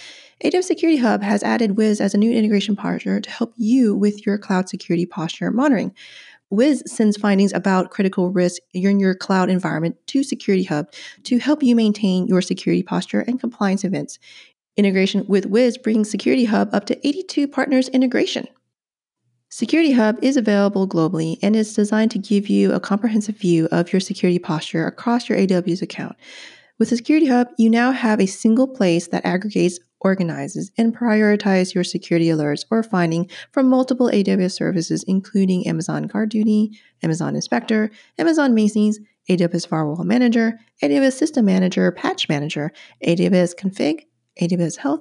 [0.42, 4.26] AWS Security Hub has added Wiz as a new integration partner to help you with
[4.26, 5.94] your cloud security posture monitoring.
[6.50, 10.92] Wiz sends findings about critical risk in your cloud environment to Security Hub
[11.24, 14.18] to help you maintain your security posture and compliance events.
[14.76, 18.48] Integration with Wiz brings Security Hub up to 82 partners integration.
[19.50, 23.92] Security Hub is available globally and is designed to give you a comprehensive view of
[23.92, 26.16] your security posture across your AWS account.
[26.76, 31.74] With the Security Hub, you now have a single place that aggregates, organizes, and prioritizes
[31.74, 38.54] your security alerts or finding from multiple AWS services, including Amazon GuardDuty, Amazon Inspector, Amazon
[38.54, 38.94] Macie,
[39.28, 42.70] AWS Firewall Manager, AWS System Manager, Patch Manager,
[43.06, 44.02] AWS Config,
[44.40, 45.00] AWS Health,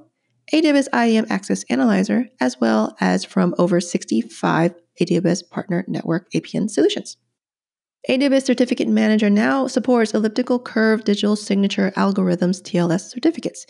[0.53, 7.17] AWS IAM Access Analyzer, as well as from over 65 AWS Partner Network APN solutions.
[8.09, 13.65] AWS Certificate Manager now supports elliptical curve digital signature algorithms TLS certificates.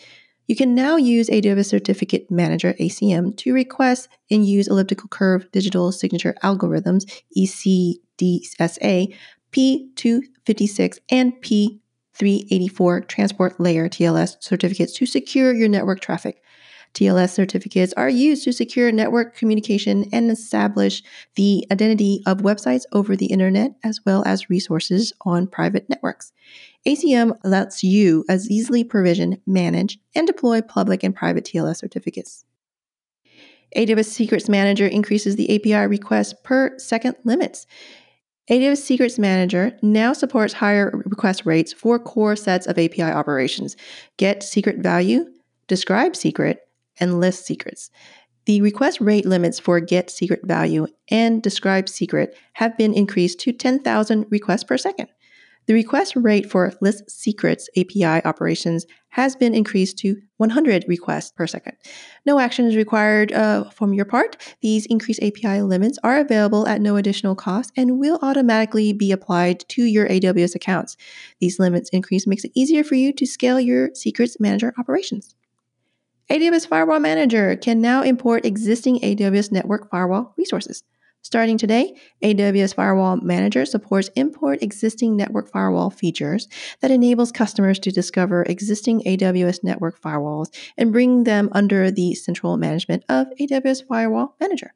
[0.46, 5.90] You can now use AWS Certificate Manager ACM to request and use elliptical curve digital
[5.90, 7.04] signature algorithms
[7.36, 9.14] ECDSA
[9.52, 16.42] P256 and P384 transport layer TLS certificates to secure your network traffic.
[16.92, 21.02] TLS certificates are used to secure network communication and establish
[21.34, 26.32] the identity of websites over the internet as well as resources on private networks.
[26.86, 32.44] ACM lets you as easily provision, manage, and deploy public and private TLS certificates.
[33.76, 37.66] AWS Secrets Manager increases the API request per second limits.
[38.50, 43.76] AWS Secrets Manager now supports higher request rates for core sets of API operations.
[44.18, 45.24] Get secret value,
[45.66, 46.60] describe secret,
[47.00, 47.90] and list secrets.
[48.44, 53.52] The request rate limits for get secret value and describe secret have been increased to
[53.52, 55.08] 10,000 requests per second.
[55.66, 61.46] The request rate for list secrets API operations has been increased to 100 requests per
[61.46, 61.76] second.
[62.26, 64.36] No action is required uh, from your part.
[64.60, 69.60] These increased API limits are available at no additional cost and will automatically be applied
[69.70, 70.96] to your AWS accounts.
[71.40, 75.34] These limits increase makes it easier for you to scale your secrets manager operations.
[76.30, 80.82] AWS Firewall Manager can now import existing AWS network firewall resources.
[81.24, 86.48] Starting today, AWS Firewall Manager supports import existing network firewall features
[86.82, 92.58] that enables customers to discover existing AWS network firewalls and bring them under the central
[92.58, 94.74] management of AWS Firewall Manager.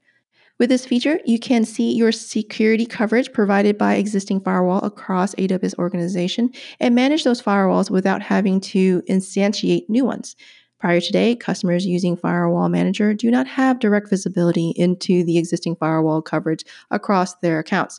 [0.59, 5.79] With this feature, you can see your security coverage provided by existing firewall across AWS
[5.79, 6.51] organization
[6.81, 10.35] and manage those firewalls without having to instantiate new ones.
[10.79, 15.75] Prior to today, customers using Firewall Manager do not have direct visibility into the existing
[15.75, 17.99] firewall coverage across their accounts.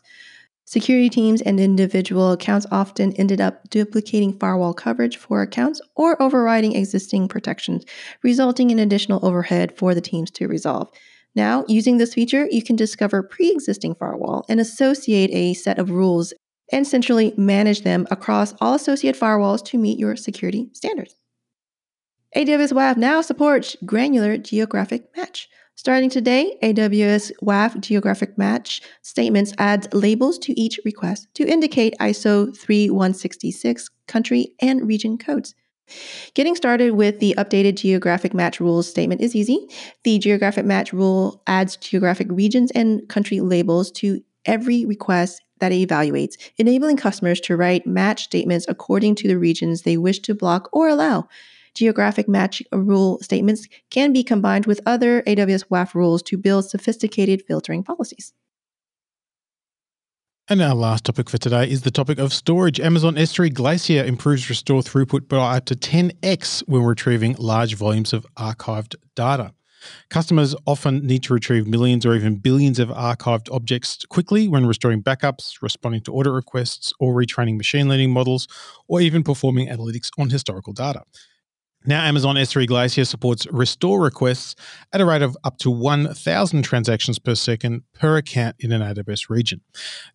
[0.64, 6.74] Security teams and individual accounts often ended up duplicating firewall coverage for accounts or overriding
[6.74, 7.84] existing protections,
[8.22, 10.88] resulting in additional overhead for the teams to resolve.
[11.34, 15.90] Now, using this feature, you can discover pre existing firewall and associate a set of
[15.90, 16.32] rules
[16.72, 21.19] and centrally manage them across all associated firewalls to meet your security standards.
[22.36, 25.48] AWS WAF now supports granular geographic match.
[25.74, 32.56] Starting today, AWS WAF geographic match statements adds labels to each request to indicate ISO
[32.56, 35.56] 3166 country and region codes.
[36.34, 39.66] Getting started with the updated geographic match rules statement is easy.
[40.04, 45.88] The geographic match rule adds geographic regions and country labels to every request that it
[45.88, 50.68] evaluates, enabling customers to write match statements according to the regions they wish to block
[50.72, 51.26] or allow
[51.74, 56.68] geographic match uh, rule statements can be combined with other AWS WAF rules to build
[56.68, 58.32] sophisticated filtering policies.
[60.48, 62.80] And our last topic for today is the topic of storage.
[62.80, 68.26] Amazon S3 Glacier improves restore throughput by up to 10x when retrieving large volumes of
[68.36, 69.54] archived data.
[70.08, 75.02] Customers often need to retrieve millions or even billions of archived objects quickly when restoring
[75.02, 78.48] backups, responding to audit requests, or retraining machine learning models,
[78.88, 81.04] or even performing analytics on historical data.
[81.86, 84.54] Now, Amazon S3 Glacier supports restore requests
[84.92, 89.30] at a rate of up to 1,000 transactions per second per account in an AWS
[89.30, 89.62] region.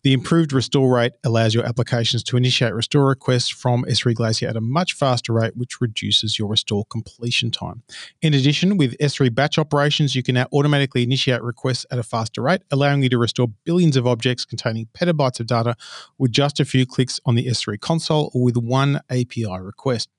[0.04, 4.54] The improved restore rate allows your applications to initiate restore requests from S3 Glacier at
[4.54, 7.82] a much faster rate, which reduces your restore completion time.
[8.22, 12.42] In addition, with S3 batch operations, you can now automatically initiate requests at a faster
[12.42, 15.74] rate, allowing you to restore billions of objects containing petabytes of data
[16.16, 20.10] with just a few clicks on the S3 console or with one API request.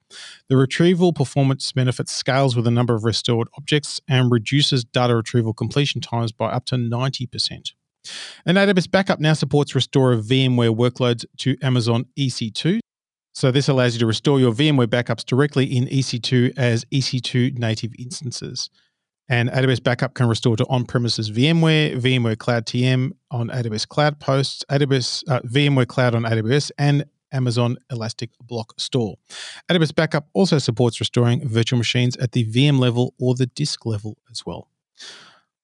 [0.49, 5.53] The retrieval performance benefit scales with the number of restored objects and reduces data retrieval
[5.53, 7.73] completion times by up to 90%.
[8.45, 12.79] And AWS Backup now supports restore of VMware workloads to Amazon EC2.
[13.34, 17.93] So this allows you to restore your VMware backups directly in EC2 as EC2 native
[17.99, 18.69] instances.
[19.29, 24.63] And AWS Backup can restore to on-premises VMware, VMware Cloud TM on AWS Cloud Posts,
[24.71, 29.15] AWS uh, VMware Cloud on AWS, and Amazon Elastic Block Store.
[29.69, 34.17] AWS Backup also supports restoring virtual machines at the VM level or the disk level
[34.31, 34.69] as well.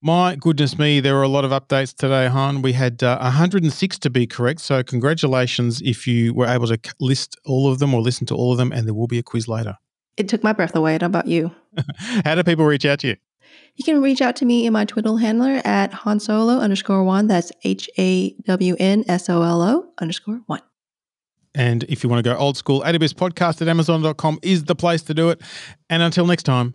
[0.05, 2.61] My goodness me, there were a lot of updates today, Hawn.
[2.61, 4.59] We had uh, 106 to be correct.
[4.59, 8.51] So, congratulations if you were able to list all of them or listen to all
[8.51, 9.77] of them, and there will be a quiz later.
[10.17, 10.97] It took my breath away.
[10.99, 11.51] How about you?
[12.25, 13.15] How do people reach out to you?
[13.75, 17.27] You can reach out to me in my Twitter handler at Hawn Solo underscore one.
[17.27, 20.61] That's H A W N S O L O underscore one.
[21.55, 25.03] And if you want to go old school, AWS podcast at amazon.com is the place
[25.03, 25.41] to do it.
[25.89, 26.73] And until next time,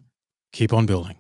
[0.53, 1.17] keep on building.